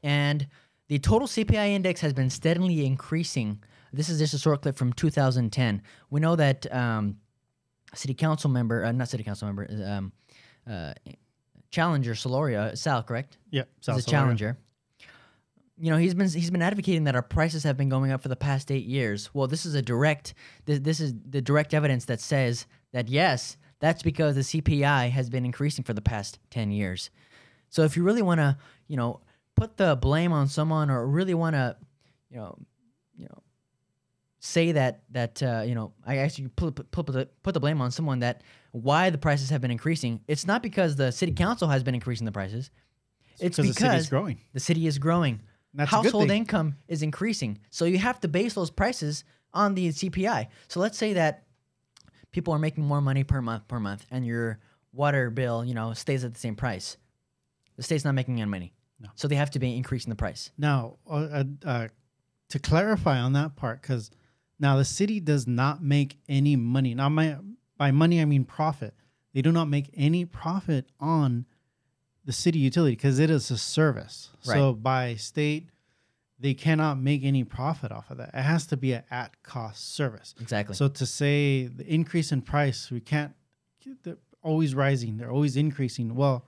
[0.03, 0.47] and
[0.91, 3.63] the total CPI index has been steadily increasing.
[3.93, 5.83] This is just a short clip from 2010.
[6.11, 7.19] We know that um,
[7.95, 10.13] city council member, uh, not city council member, um,
[10.69, 10.95] uh,
[11.71, 13.39] Challenger Solorio, Sal, correct?
[13.53, 14.59] yeah, He's a challenger.
[15.79, 18.29] You know, he's been he's been advocating that our prices have been going up for
[18.29, 19.31] the past eight years.
[19.33, 20.35] Well, this is a direct
[20.65, 25.31] this, this is the direct evidence that says that yes, that's because the CPI has
[25.31, 27.11] been increasing for the past ten years.
[27.69, 29.21] So if you really want to, you know,
[29.61, 31.77] put the blame on someone, or really want to,
[32.31, 32.57] you know,
[33.15, 33.43] you know,
[34.39, 37.81] say that that uh, you know, I actually put put, put the put the blame
[37.83, 38.43] on someone that
[38.73, 40.21] why the prices have been increasing.
[40.27, 42.71] It's not because the city council has been increasing the prices.
[43.39, 44.41] It's because the city is growing.
[44.55, 45.41] the city is growing.
[45.75, 47.59] That's a good Household income is increasing.
[47.71, 50.49] So you have to base those prices on the CPI.
[50.69, 51.45] So let's say that
[52.33, 54.59] people are making more money per month per month and your
[54.93, 56.97] water bill, you know, stays at the same price.
[57.77, 58.73] The state's not making any money.
[59.01, 59.09] No.
[59.15, 60.51] So they have to be increasing the price.
[60.59, 61.89] Now, uh, uh, uh,
[62.51, 64.11] to clarify on that part, because
[64.59, 66.95] now the city does not make any money.
[66.95, 67.37] Now, my
[67.79, 68.95] by money I mean profit.
[69.33, 71.47] They do not make any profit on
[72.25, 74.31] the city utility because it is a service.
[74.41, 75.71] So by state,
[76.39, 78.31] they cannot make any profit off of that.
[78.35, 80.35] It has to be an at cost service.
[80.41, 80.75] Exactly.
[80.75, 83.33] So to say the increase in price, we can't.
[84.03, 85.17] They're always rising.
[85.17, 86.15] They're always increasing.
[86.15, 86.45] Well,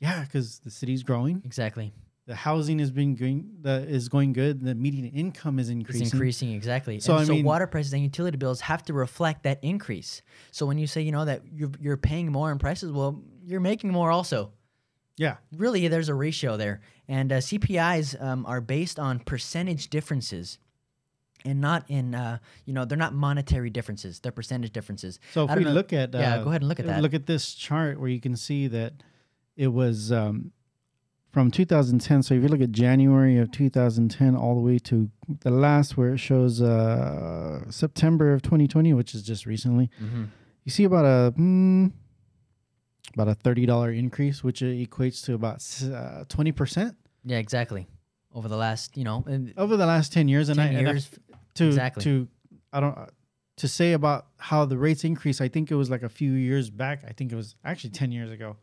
[0.00, 1.92] yeah, because the city's growing exactly.
[2.26, 6.12] the housing has been going the is going good the median income is increasing It's
[6.12, 7.00] increasing exactly.
[7.00, 10.22] So, and I so mean- water prices and utility bills have to reflect that increase.
[10.50, 13.60] So when you say, you know, that you're, you're paying more in prices, well, you're
[13.60, 14.52] making more also.
[15.16, 20.58] yeah really there's a ratio there and uh, cpis um, are based on percentage differences
[21.44, 25.56] and not in uh, you know they're not monetary differences they're percentage differences so if
[25.56, 27.02] we know- look at uh, yeah, go ahead and look at that.
[27.02, 28.92] look at this chart where you can see that
[29.58, 30.52] it was um,
[31.30, 35.50] from 2010 so if you look at january of 2010 all the way to the
[35.50, 40.24] last where it shows uh, september of 2020 which is just recently mm-hmm.
[40.64, 41.92] you see about a mm,
[43.14, 46.94] about a $30 increase which equates to about s- uh, 20%
[47.24, 47.86] yeah exactly
[48.32, 49.24] over the last you know
[49.56, 51.10] over the last 10 years and 10 I, and I years
[51.54, 52.04] to Exactly.
[52.04, 52.28] to
[52.72, 53.06] I don't uh,
[53.56, 55.40] to say about how the rates increase.
[55.40, 57.02] I think it was like a few years back.
[57.08, 58.56] I think it was actually ten years ago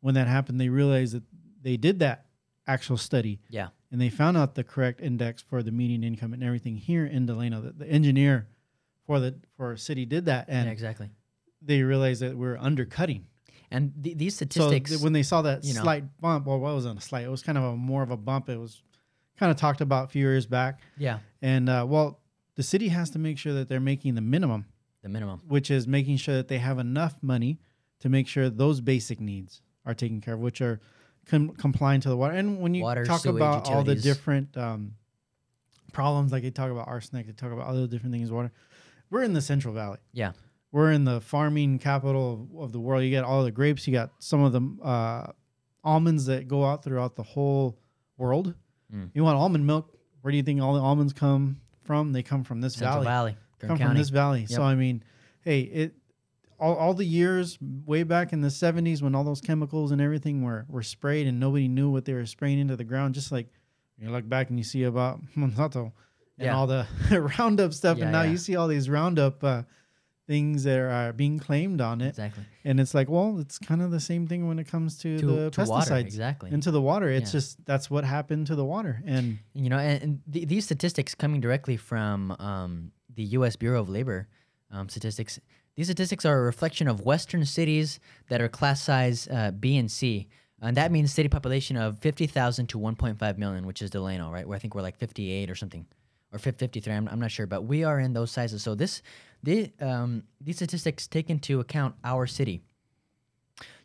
[0.00, 0.60] when that happened.
[0.60, 1.22] They realized that
[1.62, 2.26] they did that
[2.68, 6.42] actual study yeah and they found out the correct index for the median income and
[6.42, 7.60] everything here in Delano.
[7.60, 8.48] The, the engineer
[9.06, 11.10] for the for our city did that, and yeah exactly
[11.62, 13.26] they realized that we're undercutting.
[13.70, 15.82] and th- these So statistics th- when they saw that you know.
[15.82, 17.24] slight bump, well, what was on a slight?
[17.24, 18.48] It was kind of a more of a bump.
[18.48, 18.82] It was
[19.38, 22.20] kind of talked about a few years back, yeah and uh, well,
[22.56, 24.66] the city has to make sure that they're making the minimum
[25.02, 27.60] the minimum which is making sure that they have enough money
[28.00, 30.80] to make sure those basic needs are taken care of, which are
[31.30, 32.34] com- complying to the water.
[32.34, 34.94] And when you Water, talk sewage, about all the different um,
[35.92, 38.52] problems, like they talk about arsenic, they talk about other different things, water.
[39.10, 39.98] We're in the Central Valley.
[40.12, 40.32] Yeah.
[40.72, 43.02] we're in the farming capital of, of the world.
[43.04, 43.86] You get all the grapes.
[43.86, 45.30] You got some of the uh,
[45.84, 47.78] almonds that go out throughout the whole
[48.18, 48.54] world.
[48.92, 49.10] Mm.
[49.14, 49.96] You want almond milk?
[50.22, 52.12] Where do you think all the almonds come from?
[52.12, 53.32] They come from this Central valley.
[53.32, 53.90] Valley, Kern Come County.
[53.90, 54.40] from this valley.
[54.40, 54.50] Yep.
[54.50, 55.04] So I mean,
[55.42, 55.94] hey, it
[56.58, 60.42] all, all the years way back in the 70s when all those chemicals and everything
[60.42, 63.48] were, were sprayed and nobody knew what they were spraying into the ground just like
[63.98, 65.92] you look back and you see about Monsanto
[66.38, 66.56] and Yeah.
[66.56, 66.86] all the
[67.38, 68.30] Roundup stuff Yeah, and now yeah.
[68.30, 69.62] you see all these Roundup uh,
[70.26, 72.42] things that are being claimed on it exactly.
[72.64, 75.26] and it's like well it's kind of the same thing when it comes to, To,
[75.26, 76.50] the to pesticides water, exactly.
[76.52, 80.02] into the water it's just that's what happened to the water and you know, and,
[80.02, 83.54] and th- these statistics coming directly from um, the U.S.
[83.56, 84.26] Bureau of Labor
[84.72, 85.38] um, statistics.
[85.76, 89.90] These statistics are a reflection of Western cities that are class size uh, B and
[89.90, 90.26] C,
[90.62, 93.90] and that means city population of fifty thousand to one point five million, which is
[93.90, 94.48] Delano, right?
[94.48, 95.86] Where I think we're like fifty eight or something,
[96.32, 96.94] or fifty three.
[96.94, 98.62] I'm, I'm not sure, but we are in those sizes.
[98.62, 99.02] So this,
[99.42, 102.62] the um, these statistics take into account our city.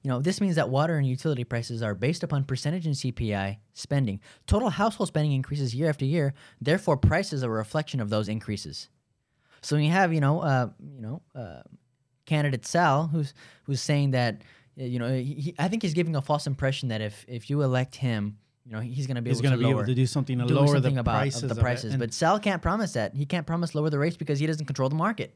[0.04, 3.58] You know, this means that water and utility prices are based upon percentage in CPI
[3.74, 4.20] spending.
[4.48, 6.34] Total household spending increases year after year.
[6.60, 8.90] Therefore, prices are a reflection of those increases.
[9.62, 11.62] So when you have, you know, uh, you know, uh,
[12.26, 14.42] candidate Sal, who's who's saying that,
[14.80, 17.50] uh, you know, he, he- I think he's giving a false impression that if if
[17.50, 19.82] you elect him, you know, he's going to be he's able going to be lower
[19.82, 21.96] able to do something to do lower something the about prices of the prices.
[21.96, 23.16] But Sal can't promise that.
[23.16, 25.36] He can't promise lower the rates because he doesn't control the market.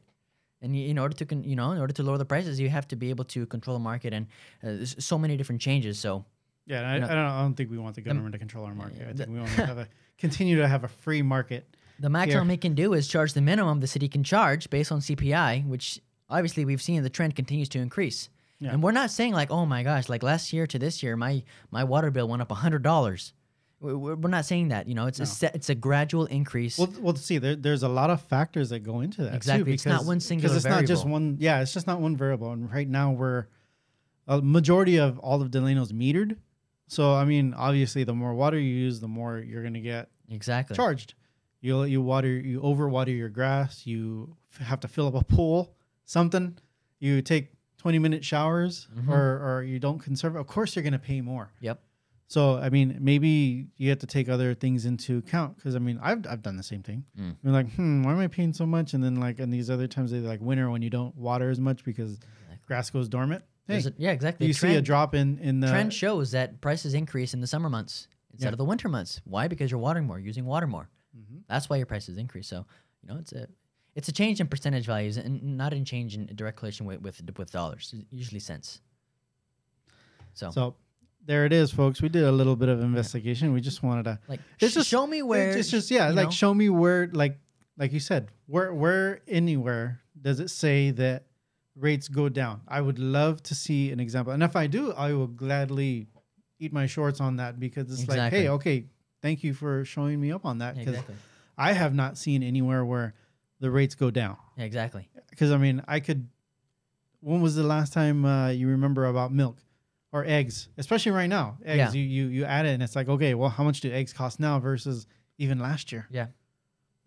[0.62, 2.88] And in order to, con- you know, in order to lower the prices, you have
[2.88, 4.26] to be able to control the market, and
[4.64, 5.98] uh, there's so many different changes.
[5.98, 6.24] So
[6.66, 7.18] Yeah, I, You know, I don't.
[7.18, 9.02] I don't think we want the government to control our market.
[9.06, 11.76] I the- think we want to have a continue to have a free market.
[12.00, 12.54] the maximum Here.
[12.54, 16.00] it can do is charge the minimum the city can charge based on CPI, which
[16.28, 18.28] obviously we've seen the trend continues to increase.
[18.58, 18.70] Yeah.
[18.70, 21.42] And we're not saying like, oh my gosh, like last year to this year, my
[21.70, 23.32] my water bill went up hundred dollars.
[23.78, 24.88] We're, not saying that.
[24.88, 26.78] You know, it's a set, it's a gradual increase.
[26.78, 29.30] Well, well, see, there, there's a lot of factors that go into that.
[29.32, 30.44] too, Exactly, it's not one single.
[30.48, 31.36] because it's not just one.
[31.38, 32.52] Yeah, it's just not one variable.
[32.52, 33.46] And right now, we're
[34.26, 36.36] a majority of all of Delano's metered.
[36.88, 40.08] So I mean, obviously, the more water you use, the more you're going to get
[40.30, 40.74] exactly.
[40.74, 41.14] charged.
[41.60, 43.86] You you water you overwater your grass.
[43.86, 45.74] You f- have to fill up a pool,
[46.06, 46.56] something.
[46.98, 49.08] You take 20 minute showers, Mhm.
[49.10, 50.34] or or you don't conserve.
[50.36, 51.52] Of course, you're going to pay more.
[51.60, 51.82] Yep.
[52.28, 55.98] So I mean, maybe you have to take other things into account because I mean,
[56.02, 57.04] I've I've done the same thing.
[57.18, 57.36] Mm.
[57.42, 58.94] You're like, hmm, why am I paying so much?
[58.94, 61.60] And then like, in these other times, they like winter when you don't water as
[61.60, 62.18] much because
[62.66, 63.44] grass goes dormant.
[63.68, 64.46] Hey, a- yeah, exactly.
[64.46, 67.46] you The see a drop in in the trend shows that prices increase in the
[67.46, 68.52] summer months instead Yeah.
[68.52, 69.20] of the winter months.
[69.24, 69.46] Why?
[69.48, 70.88] Because you're watering more, using water more.
[71.16, 71.42] Mhm.
[71.48, 72.48] That's why your prices increase.
[72.48, 72.66] So
[73.02, 73.46] you know, it's a
[73.96, 77.20] it's a change in percentage values and not in change in direct correlation with with,
[77.38, 77.94] with dollars.
[78.10, 78.80] Usually cents.
[80.34, 80.76] So, So
[81.24, 82.02] there it is, folks.
[82.02, 83.54] We did a little bit of investigation.
[83.54, 84.18] We just wanted to.
[84.28, 85.56] like, it's just- show me where.
[85.56, 86.30] it's just yeah, like know?
[86.30, 87.38] show me where like
[87.78, 91.24] like you said, where where anywhere does it say that
[91.74, 92.60] rates go down?
[92.68, 94.34] I would love to see an example.
[94.34, 96.06] And if I do, I will gladly
[96.58, 98.84] eat my shorts on that because it's like, hey, okay,
[99.22, 101.16] thank you for showing me up on that because exactly.
[101.56, 103.14] I have not seen anywhere where
[103.60, 104.36] the rates go down.
[104.56, 105.08] Yeah, exactly.
[105.30, 106.28] Because I mean, I could.
[107.20, 109.58] When was the last time uh, you remember about milk
[110.12, 110.68] or eggs?
[110.78, 111.94] Especially right now, eggs.
[111.94, 112.00] Yeah.
[112.00, 114.38] You you you add it, and it's like, okay, well, how much do eggs cost
[114.40, 115.06] now versus
[115.38, 116.06] even last year?
[116.10, 116.26] Yeah.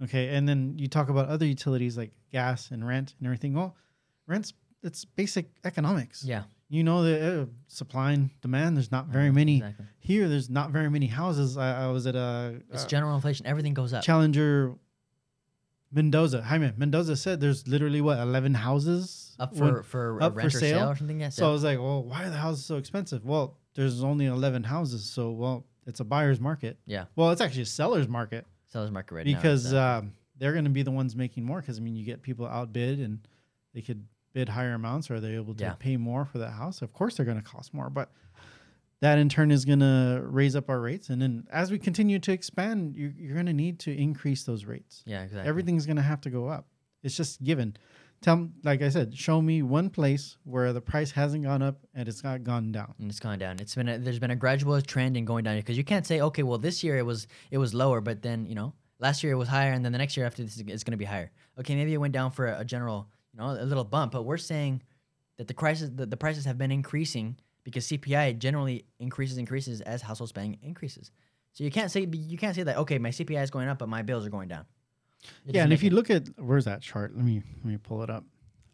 [0.03, 3.53] Okay, and then you talk about other utilities like gas and rent and everything.
[3.53, 3.75] Well,
[4.27, 6.23] rent's it's basic economics.
[6.23, 6.43] Yeah.
[6.69, 8.77] You know the uh, supply and demand.
[8.77, 9.85] There's not very Uh, many Exactly.
[9.99, 10.29] here.
[10.29, 11.57] There's not very many houses.
[11.57, 13.45] I, I was at a, It's uh, general inflation.
[13.47, 14.03] Everything goes up.
[14.03, 14.75] Challenger
[15.91, 16.41] Mendoza.
[16.43, 20.37] Jaime Mendoza said there's literally what 11 houses up when- for for a up for
[20.37, 20.79] rent or sale?
[20.79, 21.19] sale or something.
[21.21, 21.29] Yeah.
[21.29, 23.25] so I was like, well, why are the houses so expensive?
[23.25, 25.03] Well, there's only 11 houses.
[25.05, 26.77] So, well, it's a buyer's market.
[26.85, 27.05] Yeah.
[27.15, 29.33] Well, it's actually a seller's market seller's market right now.
[29.35, 31.59] because uh, um, they're going to be the ones making more.
[31.61, 33.19] Because, I mean, you get people outbid and
[33.73, 35.73] they could bid higher amounts or they're able to Yeah.
[35.79, 36.81] pay more for that house.
[36.83, 37.89] Of course, they're going to cost more.
[37.89, 38.11] But
[39.01, 41.09] that in turn is going to raise up our rates.
[41.09, 44.65] And then as we continue to expand, you're, you're going to need to increase those
[44.65, 45.03] rates.
[45.05, 45.47] yeah, exactly.
[45.47, 46.67] Everything's going to have to go up.
[47.03, 47.77] It's just given.
[48.21, 52.09] Tell, like I said, show me one place where the price hasn't gone up and
[52.09, 52.93] it's not gone down.
[52.99, 53.59] and it's gone down.
[53.61, 56.19] It's been a, there's been a gradual trend in going down because you can't say
[56.19, 59.31] okay, well this year it was it was lower, but then you know last year
[59.31, 61.05] it was higher, and then the next year after this is- it's going to be
[61.05, 61.31] higher.
[61.57, 64.23] Okay, maybe it went down for a, a general you know a little bump, but
[64.23, 64.83] we're saying
[65.37, 67.37] that the prices the, the prices have been increasing
[67.69, 71.11] because CPI generally increases increases as household spending increases.
[71.53, 73.89] So you can't say you can't say that okay, my CPI is going up, but
[73.89, 74.65] my bills are going down.
[75.45, 77.15] It yeah, and if you it- look at where's that chart?
[77.15, 78.23] Let me let me pull it up.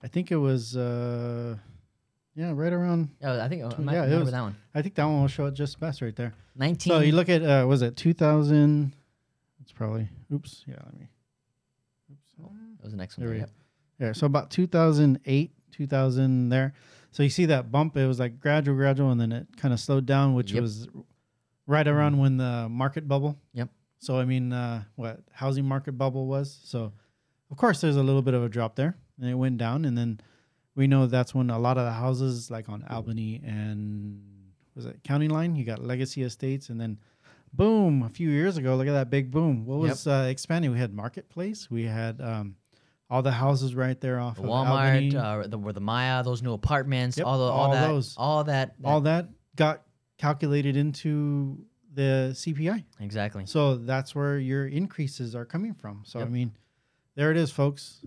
[0.04, 1.56] I think it was uh
[2.36, 4.56] yeah, right around oh, I think oh, tw- I might yeah, it was- that one.
[4.74, 6.34] I think that one will show it just best right there.
[6.56, 6.91] Nineteen.
[6.91, 8.93] So you look at uh was it 2000
[9.62, 11.08] It's probably oops, yeah, let me
[12.12, 12.28] Oops.
[12.43, 13.26] oh, that was the next one.
[13.26, 13.50] There we Yep.
[14.00, 16.73] Yeah, so about 2008 2000 there.
[17.11, 17.95] So you see that bump.
[17.97, 20.61] It was like gradual, gradual, and then it kind of slowed down, which Yep.
[20.61, 20.88] was
[21.67, 23.38] right around when the market bubble.
[23.53, 23.69] Yep.
[23.99, 26.59] So I mean, uh, what housing market bubble was.
[26.63, 26.93] So
[27.51, 29.97] of course, there's a little bit of a drop there, and it went down, and
[29.97, 30.19] then
[30.76, 34.21] we know that's when a lot of the houses, like on Albany and
[34.76, 36.99] was it County Line, you got Legacy Estates, and then
[37.53, 39.65] boom, a few years ago, look at that big boom.
[39.65, 39.89] What Yep.
[39.89, 40.71] was uh, expanding?
[40.71, 42.57] We had Marketplace, we had um,
[43.10, 45.16] all the houses right there off The of Walmart, Albany.
[45.18, 48.16] uh, the, where the Maya, those new apartments, Yep, all, the, all, all that, those.
[48.18, 49.84] all that, all that got
[50.18, 51.58] calculated into
[51.93, 52.84] the CPI.
[52.99, 53.45] exactly.
[53.45, 56.01] So that's where your increases are coming from.
[56.06, 56.51] So I mean,
[57.16, 58.01] there it is, folks,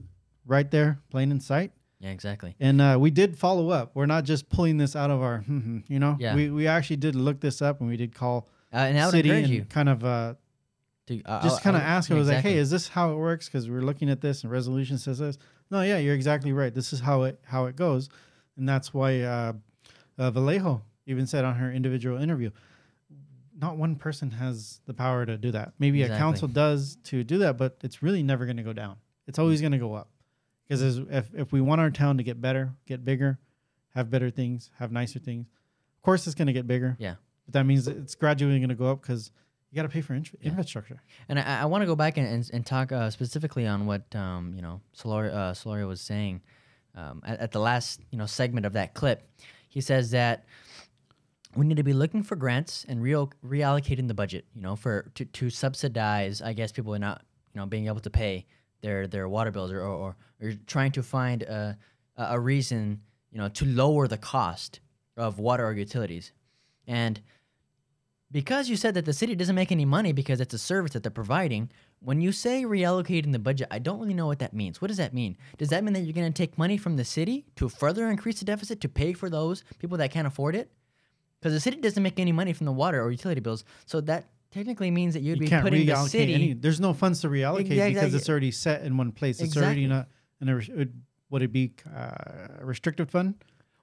[0.47, 1.73] right there, plain in sight.
[2.01, 2.55] Yeah, exactly.
[2.61, 3.93] And uh, we did follow up.
[3.95, 6.35] We're not just pulling this out of our, you know, Yeah.
[6.35, 9.13] we, we actually did look this up and we did call Uh, and I would
[9.13, 10.35] city encourage and you kind of uh,
[11.09, 12.11] to uh, just kind of ask.
[12.11, 13.47] I was like, hey, is this how it works?
[13.49, 15.37] Because we're looking at this and resolution says this.
[15.71, 16.73] No, yeah, you're exactly right.
[16.75, 18.09] This is how it how it goes,
[18.57, 19.53] and that's why uh,
[20.19, 22.51] uh, Vallejo even said on her individual interview,
[23.61, 25.73] not one person has the power to do that.
[25.79, 26.17] Maybe Exactly.
[26.17, 28.97] a council does to do that, but it's really never going to go down.
[29.27, 30.09] It's always going to go up
[30.67, 33.39] because if if we want our town to get better, get bigger,
[33.95, 35.47] have better things, have nicer things,
[35.97, 36.97] of course it's going to get bigger.
[36.99, 37.17] Yeah.
[37.47, 39.31] but that means it's gradually going to go up because
[39.71, 40.49] you got to pay for in- Yeah.
[40.51, 41.01] infrastructure.
[41.29, 44.15] And I, I want to go back and, and, and talk uh, specifically on what
[44.15, 46.41] um, you know Solorio, uh, was saying
[46.95, 49.29] um, at, at the last you know segment of that clip.
[49.69, 50.45] He says that
[51.57, 54.47] we need to be looking for grants and real reallocating the budget.
[54.55, 57.23] You know, for to, to subsidize, I guess people are not
[57.55, 58.47] you know being able to pay
[58.81, 61.77] their their water bills or or, or trying to find a
[62.17, 63.01] a a reason
[63.33, 64.81] you know to lower the cost
[65.17, 66.33] of water or utilities,
[66.87, 67.21] and
[68.31, 71.03] because you said that the city doesn't make any money because it's a service that
[71.03, 71.71] they're providing,
[72.01, 74.81] when you say reallocating the budget, I don't really know what that means.
[74.81, 75.37] What does that mean?
[75.57, 78.39] Does that mean that you're going to take money from the city to further increase
[78.39, 80.71] the deficit to pay for those people that can't afford it?
[81.41, 84.27] Because the city doesn't make any money from the water or utility bills, so that
[84.51, 86.35] technically means that you'd you be can't putting the reallocate city.
[86.35, 86.53] any.
[86.53, 89.41] There's no funds to reallocate Yeah, because it's already set in one place.
[89.41, 90.09] It's already not
[90.41, 90.91] in a it-
[91.31, 93.35] would it be uh, a restricted fund?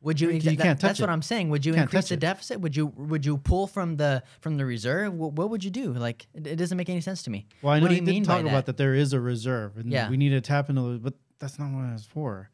[0.06, 0.30] Would you?
[0.30, 1.10] You exa- can't that- touch that's what.
[1.10, 1.49] I'm saying.
[1.49, 2.20] Would you Can't increase the it.
[2.22, 2.62] deficit?
[2.62, 2.88] Would you?
[2.88, 5.14] Would you pull from the from the reserve?
[5.14, 5.93] What, what would you do?
[5.93, 7.47] Like it, it doesn't make any sense to me.
[7.62, 9.20] Well, I know What do you you mean by talk about that there is a
[9.20, 10.10] reserve, and Yeah.
[10.10, 12.49] we need to tap into those, but that's not what it's for.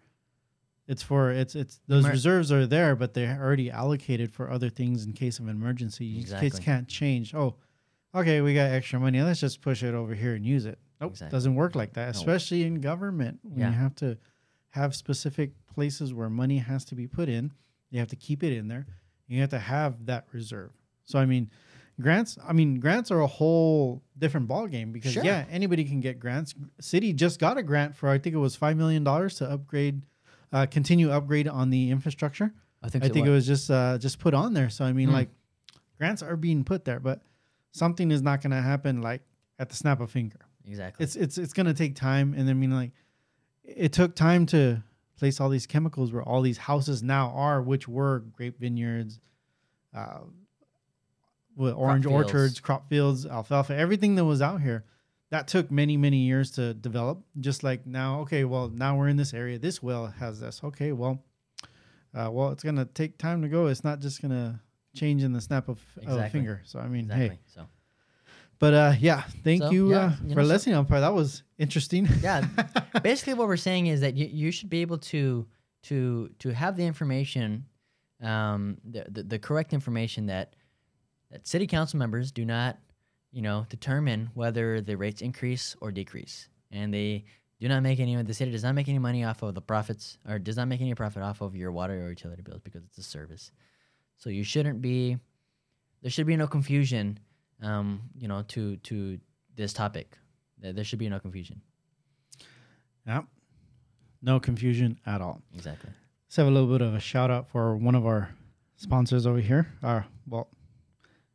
[0.88, 4.70] It's for it's it's those Emer- reserves are there, but they're already allocated for other
[4.70, 6.06] things in case of an emergency.
[6.06, 7.36] You kids can't change.
[7.36, 7.56] Oh,
[8.16, 9.22] okay, we got extra money.
[9.22, 10.80] Let's just push it over here and use it.
[10.99, 11.36] Nope, Exactly.
[11.36, 13.68] doesn't work like that, especially in government when Yeah.
[13.68, 14.18] you have to
[14.70, 17.51] have specific places where money has to be put in.
[17.89, 18.86] You have to keep it in there.
[19.28, 20.72] You have to have that reserve.
[21.03, 21.49] So I mean,
[21.99, 22.38] grants.
[22.47, 25.24] I mean, grants are a whole different ballgame because Sure.
[25.24, 26.53] yeah, anybody can get grants.
[26.80, 30.01] City just got a grant for I think it was five million dollars to upgrade,
[30.53, 32.53] uh, continue upgrade on the infrastructure.
[32.84, 33.03] I think.
[33.03, 33.13] I so.
[33.13, 34.69] think What- it was just uh, just put on there.
[34.69, 35.15] So I mean, Hmm.
[35.15, 35.30] like,
[35.97, 37.22] grants are being put there, but
[37.72, 39.22] something is not going to happen like
[39.59, 40.39] at the snap of a finger.
[40.65, 41.03] exactly.
[41.03, 42.91] It's it's it's going to take time, and I mean, like,
[43.63, 44.82] it took time to
[45.22, 49.19] place all these chemicals where all these houses now are, which were grape vineyards,
[49.95, 50.22] uh,
[51.55, 54.84] with orange orchards, crop fields, alfalfa, everything that was out here.
[55.30, 57.22] That took many many years to develop.
[57.39, 59.59] Just like now, okay, well now we're in this area.
[59.59, 60.59] This well has this.
[60.63, 61.24] Okay, well,
[62.15, 63.67] uh, well it's gonna take time to go.
[63.67, 64.59] It's not just gonna
[64.95, 66.61] change in the snap of, of a finger.
[66.65, 67.28] So I mean, exactly.
[67.28, 67.67] hey, So
[68.62, 71.01] but uh, yeah, thank So, you, yeah, uh, you for know, so- listening on part.
[71.01, 72.07] That was interesting.
[72.22, 72.45] yeah,
[73.03, 75.45] basically what we're saying is that you, you should be able to
[75.84, 77.66] to to have the information,
[78.22, 80.55] um, the, the the correct information that
[81.32, 82.78] that city council members do not,
[83.32, 87.26] you know, determine whether the rates increase or decrease, and they
[87.59, 88.16] do not make any.
[88.16, 90.68] Of the city does not make any money off of the profits, or does not
[90.68, 93.51] make any profit off of your water or utility bills because it's a service.
[94.18, 95.18] So you shouldn't be.
[96.03, 97.20] There should be no confusion,
[97.62, 99.20] um, you know, to to
[99.55, 100.18] this topic.
[100.59, 101.62] There should be no confusion.
[103.07, 103.26] Yep.
[104.22, 105.41] No confusion at all.
[105.55, 105.89] Exactly.
[106.28, 108.30] Let's have a little bit of a shout out for one of our
[108.76, 109.68] sponsors over here.
[109.82, 110.47] Uh, well,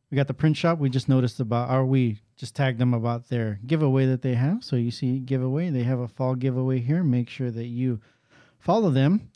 [0.09, 0.79] we got the print shop.
[0.79, 4.63] We just noticed about, or we just tagged them about their giveaway that they have.
[4.63, 7.03] So you see giveaway, they have a fall giveaway here.
[7.03, 7.99] Make sure that you
[8.59, 9.29] follow them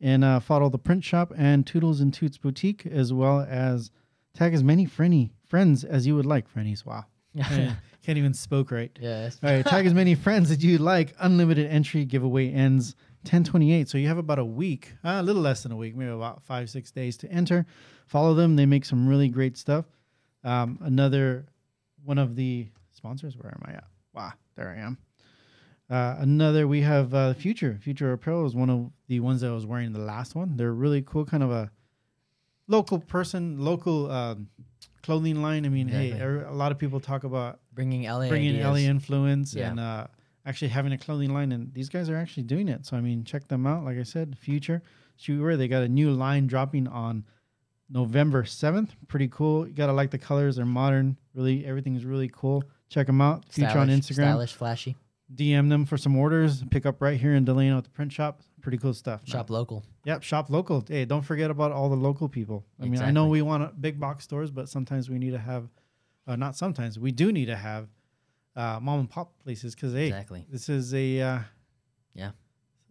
[0.00, 3.90] and uh, follow the print shop and Toodles and Toots Boutique, as well as
[4.34, 6.52] tag as many friendly friends as you would like.
[6.52, 7.04] Friendies, wow.
[7.40, 8.90] can't can't even spoke right.
[9.00, 9.38] Yes.
[9.40, 11.14] All right, tag as many friends as you'd like.
[11.20, 13.88] Unlimited entry giveaway ends 1028.
[13.88, 16.42] So you have about a week, uh, a little less than a week, maybe about
[16.42, 17.66] five, six days to enter.
[18.08, 18.56] Follow them.
[18.56, 19.84] They make some really great stuff.
[20.42, 21.46] Um, another
[22.04, 23.84] one of the sponsors, where am I at?
[24.12, 24.98] Wow, there I am.
[25.88, 27.78] Uh, another we have uh, Future.
[27.80, 30.56] Future Apparel is one of the ones that I was wearing the last one.
[30.56, 31.70] They're really cool, kind of a
[32.66, 34.48] local person, local um,
[35.04, 35.64] clothing line.
[35.66, 36.24] I mean, hey, Exactly.
[36.24, 38.64] every- a lot of people talk about Bringing LA bringing ideas.
[38.66, 39.70] LA influence Yeah.
[39.70, 40.06] and uh,
[40.46, 42.86] actually having a clothing line, and these guys are actually doing it.
[42.86, 43.84] So I mean, check them out.
[43.84, 44.82] Like I said, Future
[45.18, 45.56] Streetwear.
[45.58, 47.24] They got a new line dropping on
[47.90, 48.94] November seventh.
[49.08, 49.66] Pretty cool.
[49.68, 50.56] You gotta like the colors.
[50.56, 51.16] They're modern.
[51.34, 52.64] Really, everything's really cool.
[52.88, 53.44] Check them out.
[53.52, 54.14] Future on Instagram.
[54.14, 54.96] Stylish, flashy.
[55.34, 56.62] DM them for some orders.
[56.70, 58.40] Pick up right here in Delano at the print shop.
[58.64, 59.20] Pretty cool stuff.
[59.22, 59.30] man.
[59.32, 59.84] Shop local.
[60.06, 60.82] Yep, shop local.
[60.88, 62.64] Hey, don't forget about all the local people.
[62.80, 65.68] I mean, I know we want big box stores, but sometimes we need to have,
[66.26, 67.88] uh, not sometimes, we do need to have
[68.56, 70.46] uh, mom and pop places because, hey, Exactly.
[70.48, 71.38] this is a, uh,
[72.14, 72.30] Yeah.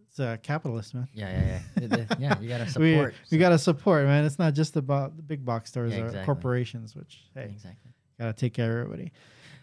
[0.08, 1.08] it's a capitalist, man.
[1.14, 2.06] Yeah, yeah, yeah.
[2.20, 3.16] Yeah, you gotta We, support.
[3.32, 4.26] we got to support, man.
[4.26, 7.92] It's not just about the big box stores Yeah, or corporations, which, hey, Exactly.
[8.20, 9.12] got to take care of everybody.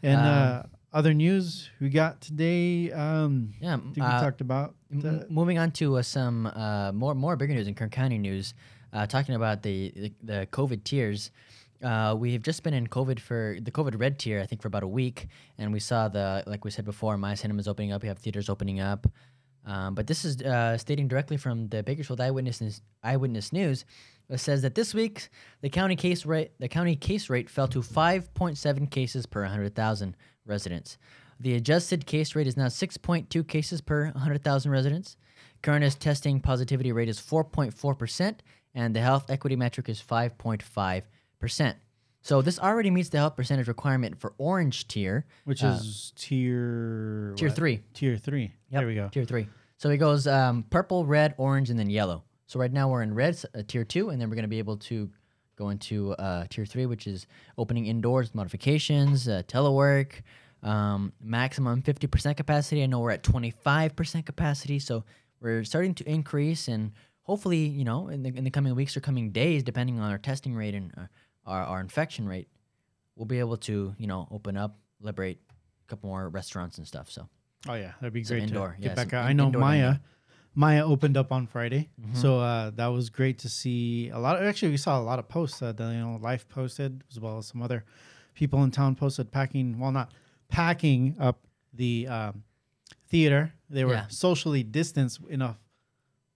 [0.02, 0.62] And Um, uh,
[0.92, 3.78] other news we got today, um, Yeah.
[3.94, 4.74] We uh, talked about.
[4.92, 8.54] M- moving on to uh, some uh, more more bigger news in Kern County news,
[8.92, 11.30] uh, talking about the, the the COVID tiers.
[11.82, 14.68] Uh, we have just been in COVID for the COVID red tier, I think, for
[14.68, 15.28] about a week,
[15.58, 18.02] and we saw the like we said before, my cinema is opening up.
[18.02, 19.06] We have theaters opening up,
[19.64, 23.84] um, but this is uh, stating directly from the Bakersfield Eyewitness Eyewitness News.
[24.28, 25.28] It says that this week
[25.60, 30.16] the county case rate the county case rate fell to 5.7 cases per 100,000
[30.50, 30.98] residents.
[31.38, 35.16] The adjusted case rate is now 6.2 cases per 100,000 residents.
[35.62, 38.36] Current testing positivity rate is 4.4%,
[38.74, 41.74] and the health equity metric is 5.5%.
[42.22, 47.32] So this already meets the health percentage requirement for orange tier, which uh, is tier
[47.36, 47.56] tier what?
[47.56, 47.82] three.
[47.94, 48.52] Tier three.
[48.70, 49.08] Yep, There we go.
[49.08, 49.48] Tier three.
[49.78, 52.24] So it goes um, purple, red, orange, and then yellow.
[52.46, 54.58] So right now we're in red, uh, tier two, and then we're going to be
[54.58, 55.08] able to
[55.60, 57.26] go into uh, tier three, which is
[57.58, 60.22] opening indoors modifications, uh, telework,
[60.62, 62.82] um, maximum 50% capacity.
[62.82, 65.04] I know we're at 25% capacity, so
[65.40, 66.92] we're starting to increase, and
[67.22, 70.18] hopefully, you know, in the, in the coming weeks or coming days, depending on our
[70.18, 71.06] testing rate and uh,
[71.46, 72.48] our, our infection rate,
[73.16, 77.10] we'll be able to, you know, open up, liberate a couple more restaurants and stuff.
[77.10, 77.28] So.
[77.68, 79.26] Oh yeah, that'd be great indoor, to yeah, get back out.
[79.26, 79.82] I know Maya.
[79.82, 80.00] dining.
[80.54, 82.16] Maya opened up on Friday, Mhm.
[82.16, 84.08] so uh, that was great to see.
[84.10, 84.36] A lot.
[84.36, 87.38] Of, actually, we saw a lot of posts that you know Life posted, as well
[87.38, 87.84] as some other
[88.34, 89.78] people in town posted packing.
[89.78, 90.12] Well, not
[90.48, 92.42] packing up the um,
[93.08, 93.52] theater.
[93.68, 94.08] They were Yeah.
[94.08, 95.58] socially distanced enough,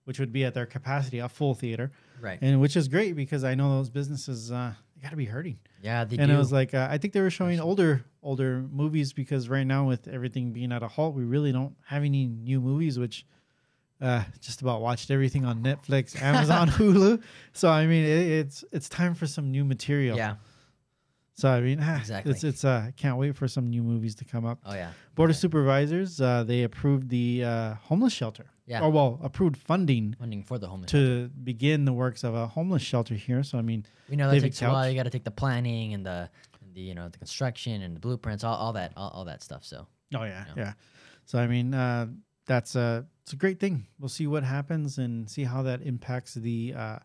[0.04, 1.90] which would be at their capacity, a full theater,
[2.20, 2.38] Right.
[2.40, 6.04] and which is great because I know those businesses uh, got to be hurting Yeah,
[6.04, 6.34] they and do.
[6.34, 9.86] it was like uh, I think they were showing older older movies because right now
[9.88, 12.96] with everything being at a halt, we really don't have any new movies.
[12.98, 13.26] Which
[14.04, 17.22] uh, just about watched everything on Netflix, Amazon, Hulu.
[17.52, 20.16] So I mean, it, it's it's time for some new material.
[20.16, 20.36] yeah.
[21.36, 22.30] So I mean, ah, Exactly.
[22.32, 24.58] it's it's uh, can't wait for some new movies to come up.
[24.64, 24.90] Oh yeah.
[25.16, 28.46] Board of Supervisors, uh, they approved the uh, homeless shelter.
[28.66, 28.80] Yeah.
[28.82, 30.90] Or well, approved funding Funding for the homeless.
[30.92, 33.42] to begin the works of a homeless shelter here.
[33.42, 34.88] So I mean, we know that takes a while.
[34.88, 36.30] You got to take the planning and the,
[36.62, 39.42] and the you know the construction and the blueprints, all, all that, all, all that
[39.42, 39.64] stuff.
[39.64, 40.62] So Oh yeah, Yeah.
[40.64, 40.72] yeah.
[41.26, 42.06] So I mean, uh,
[42.46, 43.86] that's a it's a great thing.
[43.98, 46.98] We'll see what happens and see how that impacts the uh,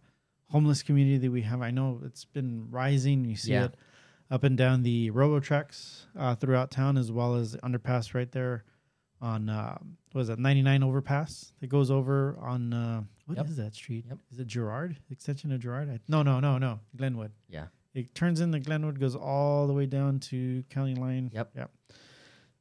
[0.50, 1.62] homeless community that we have.
[1.62, 3.24] I know it's been rising.
[3.26, 3.66] You see Yeah.
[3.66, 3.76] it
[4.30, 8.32] up and down the robo tracks uh, throughout town, as well as the underpass right
[8.32, 8.64] there
[9.22, 9.78] on uh,
[10.12, 13.66] what is it, 99 overpass that goes over on uh, what is Yep.
[13.66, 14.06] that street?
[14.10, 14.18] Yep.
[14.32, 14.98] Is it Gerard?
[15.10, 15.90] Extension of Gerard?
[15.90, 16.80] I, no, no, no, no.
[16.96, 17.32] Glenwood.
[17.48, 17.68] yeah.
[17.96, 21.32] It turns into Glenwood, goes all the way down to County Line.
[21.34, 21.52] Yep.
[21.56, 21.72] Yep.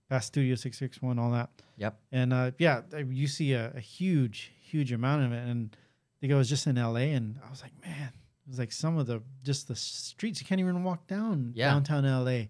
[0.09, 1.51] Past Studio 661, all that.
[1.77, 1.99] Yep.
[2.13, 5.47] And uh, yeah, you see a, a huge, huge amount of it.
[5.47, 8.59] And I think I was just in LA and I was like, man, it was
[8.59, 11.71] like some of the just the streets you can't even walk down Yeah.
[11.71, 12.47] downtown LA.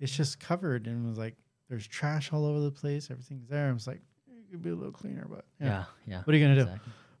[0.00, 1.34] It's just covered and it was like
[1.68, 3.10] there's trash all over the place.
[3.10, 3.68] Everything's there.
[3.68, 5.66] I was like, it could be a little cleaner, but Yeah.
[5.66, 5.84] yeah.
[6.06, 6.22] Yeah.
[6.24, 6.70] What are you gonna do?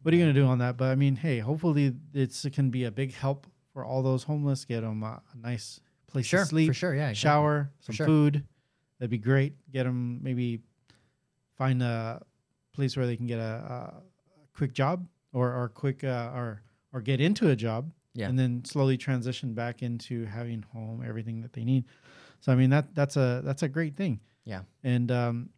[0.02, 0.76] What are you gonna do on that?
[0.76, 4.22] But I mean, hey, hopefully it's, it can be a big help for all those
[4.24, 4.64] homeless.
[4.64, 6.40] Get them a, a nice place Sure.
[6.40, 6.94] to sleep, For sure.
[6.94, 7.08] Yeah.
[7.10, 7.14] exactly.
[7.20, 8.06] shower, some sure.
[8.06, 8.44] food.
[9.02, 9.54] That'd be great.
[9.72, 10.60] Get them maybe
[11.58, 12.22] find a
[12.72, 14.02] place where they can get a, a
[14.56, 17.90] quick job or or quick uh, or or get into a job.
[18.14, 18.28] Yeah.
[18.28, 21.86] And then slowly transition back into having home, everything that they need.
[22.38, 24.20] So I mean that that's a that's a great thing.
[24.44, 24.60] Yeah.
[24.84, 25.50] And um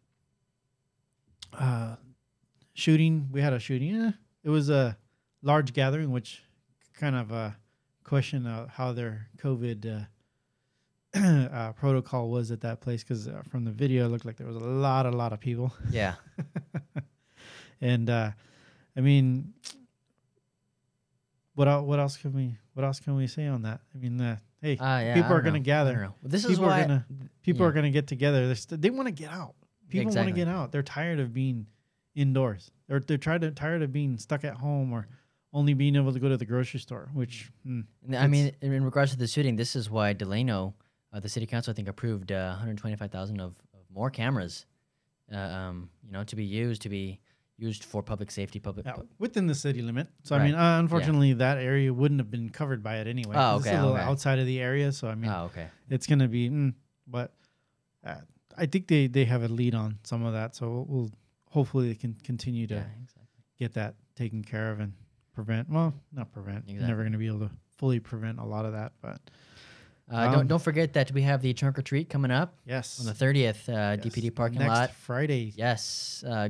[1.53, 1.97] uh
[2.73, 3.95] shooting, we had a shooting.
[3.95, 4.11] eh,
[4.43, 4.97] it was a
[5.43, 6.41] large gathering which
[6.95, 7.51] kind of uh
[8.03, 10.05] question uh, how their COVID uh,
[11.53, 14.47] uh, protocol was at that place because uh, from the video it looked like there
[14.47, 16.15] was a lot, a lot of people, Yeah.
[17.81, 18.31] and uh,
[18.97, 19.53] I mean,
[21.55, 23.79] what el- what else can we what else can we say on that?
[23.93, 25.13] I mean, uh, hey, Uh, yeah.
[25.15, 26.11] people are don't gonna gather.
[26.23, 26.81] This is People are why.
[26.81, 27.05] gonna
[27.41, 27.69] people yeah.
[27.69, 28.53] are gonna get together.
[28.55, 29.55] St- they want to get out.
[29.89, 30.71] People want to get out.
[30.71, 31.67] They're tired of being
[32.15, 32.71] indoors.
[32.87, 35.07] They're they're tired of tired of being stuck at home or
[35.53, 37.09] only being able to go to the grocery store.
[37.13, 40.73] Which mm, I mean, in regards to the shooting, this is why Delano,
[41.15, 44.65] uh, the city council, I think, approved uh, 125,000 of, of more cameras,
[45.33, 47.21] uh, um, you know, to be used to be
[47.57, 48.85] used for public safety, public.
[48.85, 50.07] yeah, within the city limit.
[50.23, 53.33] So I mean, uh, unfortunately, that area wouldn't have been covered by it anyway.
[53.37, 54.01] Oh, 'cause It's a little okay.
[54.03, 54.91] outside of the area.
[54.91, 55.67] So I mean, oh, okay.
[55.89, 56.49] it's gonna be.
[56.49, 56.73] Mm,
[57.07, 57.31] but
[58.05, 58.15] uh,
[58.57, 60.53] I think they they have a lead on some of that.
[60.55, 61.11] So we'll, we'll
[61.49, 63.39] hopefully they can continue to Yeah, exactly.
[63.57, 64.91] get that taken care of and
[65.33, 65.69] prevent.
[65.69, 66.67] Well, not prevent.
[66.67, 69.21] You're never going to be able to fully prevent a lot of that, but
[70.11, 72.99] Uh, Um, don't don't forget that we have the trunk or treat coming up yes,
[72.99, 74.91] on the 30th, uh, yes, DPD parking next lot.
[74.91, 75.51] Friday.
[75.55, 76.23] Yes.
[76.27, 76.49] Uh,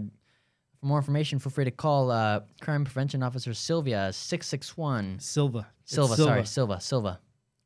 [0.80, 5.68] for more information, feel free to call uh, Crime Prevention Officer Sylvia 661 Silva.
[5.84, 7.20] It's Silva, sorry, Silva, Silva.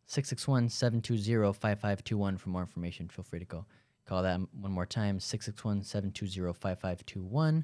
[0.10, 3.08] 661-720-5521 for more information.
[3.10, 3.66] Feel free to go
[4.06, 7.64] call that one more time, 661-720-5521.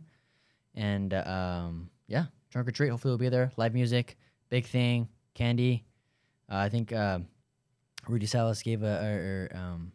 [0.75, 2.89] And uh, um, yeah, trunk or treat.
[2.89, 3.51] Hopefully we'll be there.
[3.57, 4.15] Live music,
[4.49, 5.85] big thing, candy.
[6.51, 7.19] Uh, I think uh,
[8.07, 9.91] Rudy Salas gave a, or, or, um,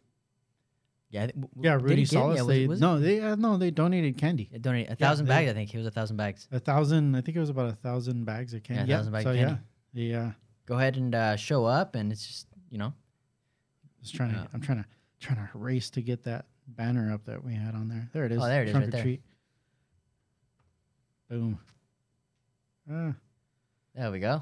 [1.09, 2.37] yeah, w- Yeah, Rudy Salas.
[2.37, 4.49] yeah, was- they was no, they uh, no, they donated candy.
[4.51, 5.51] yeah, donated a thousand they- bags.
[5.51, 6.47] I think it was a thousand bags.
[6.51, 7.15] A thousand.
[7.15, 8.89] I think it was about a thousand bags of candy.
[8.89, 9.59] Yeah, a thousand bags so of yeah, candy.
[9.93, 10.31] yeah.
[10.65, 12.93] Go ahead and uh, show up, and it's just you know
[14.01, 14.43] Just trying Yeah.
[14.43, 14.49] to.
[14.53, 14.89] I'm trying to
[15.19, 18.09] trying to race to get that banner up that we had on there.
[18.13, 18.39] There it is.
[18.41, 19.01] Oh, there it is, right there.
[19.01, 19.21] treat.
[21.29, 21.59] Boom.
[22.91, 23.13] Ah,
[23.95, 24.41] there we go.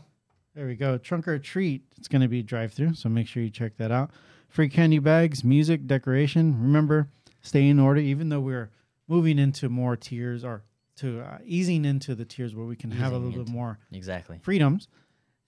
[0.60, 0.98] There we go.
[0.98, 1.84] Trunk or treat.
[1.98, 4.12] It's going to be drive through, so make sure you check that out.
[4.50, 6.62] Free candy bags, music, decoration.
[6.62, 7.08] Remember,
[7.42, 8.02] stay in order.
[8.02, 8.70] Even though we're
[9.08, 10.64] moving into more tiers or
[10.98, 14.38] to uh, easing into the tiers where we can have a little bit more Exactly.
[14.42, 14.90] freedoms,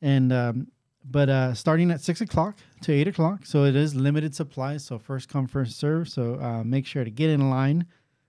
[0.01, 0.67] and um,
[1.03, 4.77] but uh, starting at six o'clock to eight o'clock, so it is limited supply.
[4.77, 6.07] So first come, first serve.
[6.07, 7.85] So uh, make sure to get in line.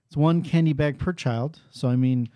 [0.09, 1.61] It's one candy bag per child.
[1.71, 2.29] So I mean,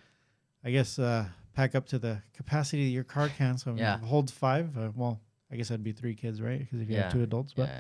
[0.65, 1.25] I guess uh,
[1.57, 3.57] pack up to the capacity of your car can.
[3.59, 3.99] So Yeah.
[3.99, 4.77] holds five.
[4.77, 6.59] Uh, well, I guess that'd be three kids, right?
[6.61, 7.05] Because if you Yeah.
[7.05, 7.71] have two adults, but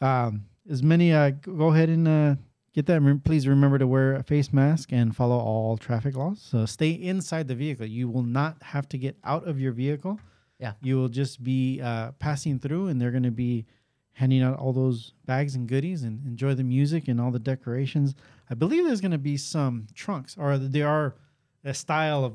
[0.00, 0.26] Yeah.
[0.26, 2.36] um, as many uh, go ahead and uh,
[2.72, 3.02] get that.
[3.02, 6.40] Rem- Please remember to wear a face mask and follow all traffic laws.
[6.40, 7.86] So stay inside the vehicle.
[7.86, 10.18] You will not have to get out of your vehicle.
[10.58, 10.72] Yeah.
[10.80, 13.66] You will just be uh, passing through, and they're going to be
[14.12, 18.14] handing out all those bags and goodies and enjoy the music and all the decorations.
[18.48, 21.16] I believe there's going to be some trunks, or there are
[21.64, 22.34] a style of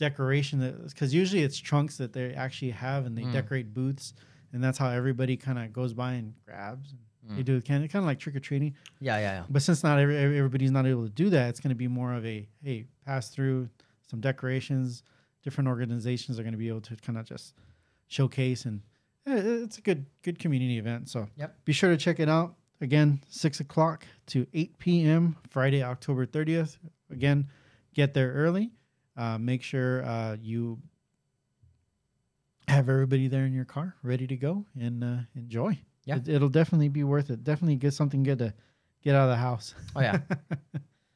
[0.00, 3.32] decoration that because usually it's trunks that they actually have and they Mm.
[3.32, 4.14] decorate booths,
[4.52, 6.90] and that's how everybody kind of goes by and grabs.
[6.92, 7.00] And
[7.36, 7.44] They Mm.
[7.44, 9.46] do it kind of kind of like trick or treating, Yeah, yeah, yeah.
[9.48, 11.86] but since not every, every- everybody's not able to do that, it's going to be
[11.86, 13.68] more of a hey, pass through
[14.10, 15.02] some decorations.
[15.42, 17.54] Different organizations are going to be able to kind of just
[18.08, 18.80] showcase, and
[19.26, 21.08] eh, it's a good good community event.
[21.10, 21.64] So Yep.
[21.66, 22.56] be sure to check it out.
[22.80, 25.36] Again, six o'clock to eight p.m.
[25.50, 26.78] Friday, October thirtieth.
[27.10, 27.48] Again,
[27.94, 28.72] get there early.
[29.20, 30.78] Uh, make sure uh, you
[32.68, 35.76] have everybody there in your car ready to go and uh, enjoy.
[36.06, 36.16] Yeah.
[36.16, 37.44] It, it'll definitely be worth it.
[37.44, 38.54] Definitely get something good to
[39.04, 39.74] get out of the house.
[39.94, 40.18] Oh yeah.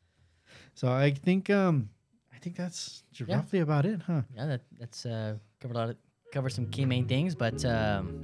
[0.74, 1.88] so I think um
[2.34, 3.36] I think that's Yeah.
[3.36, 4.22] roughly about it, huh?
[4.36, 5.96] yeah, that that's uh covered a lot of
[6.30, 8.20] covered some key main things, but um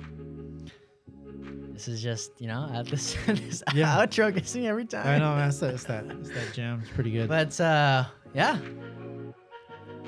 [1.73, 3.97] this is just, you know, uh, this this Yeah.
[3.97, 5.07] outro gets me every time.
[5.07, 6.81] I know that's that, it's that it's that jam.
[6.83, 7.29] It's pretty good.
[7.29, 8.05] But uh
[8.35, 8.59] yeah.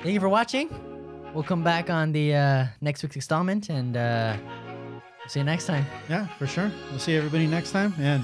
[0.03, 0.69] Thank you for watching.
[1.33, 4.35] We'll come back on the uh next week's installment and uh
[5.27, 5.85] see you next time.
[6.09, 6.71] yeah, for sure.
[6.89, 8.23] We'll see everybody next time and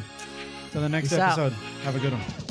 [0.72, 1.40] till the next Peace out.
[1.40, 1.54] episode.
[1.84, 2.49] Have a good one.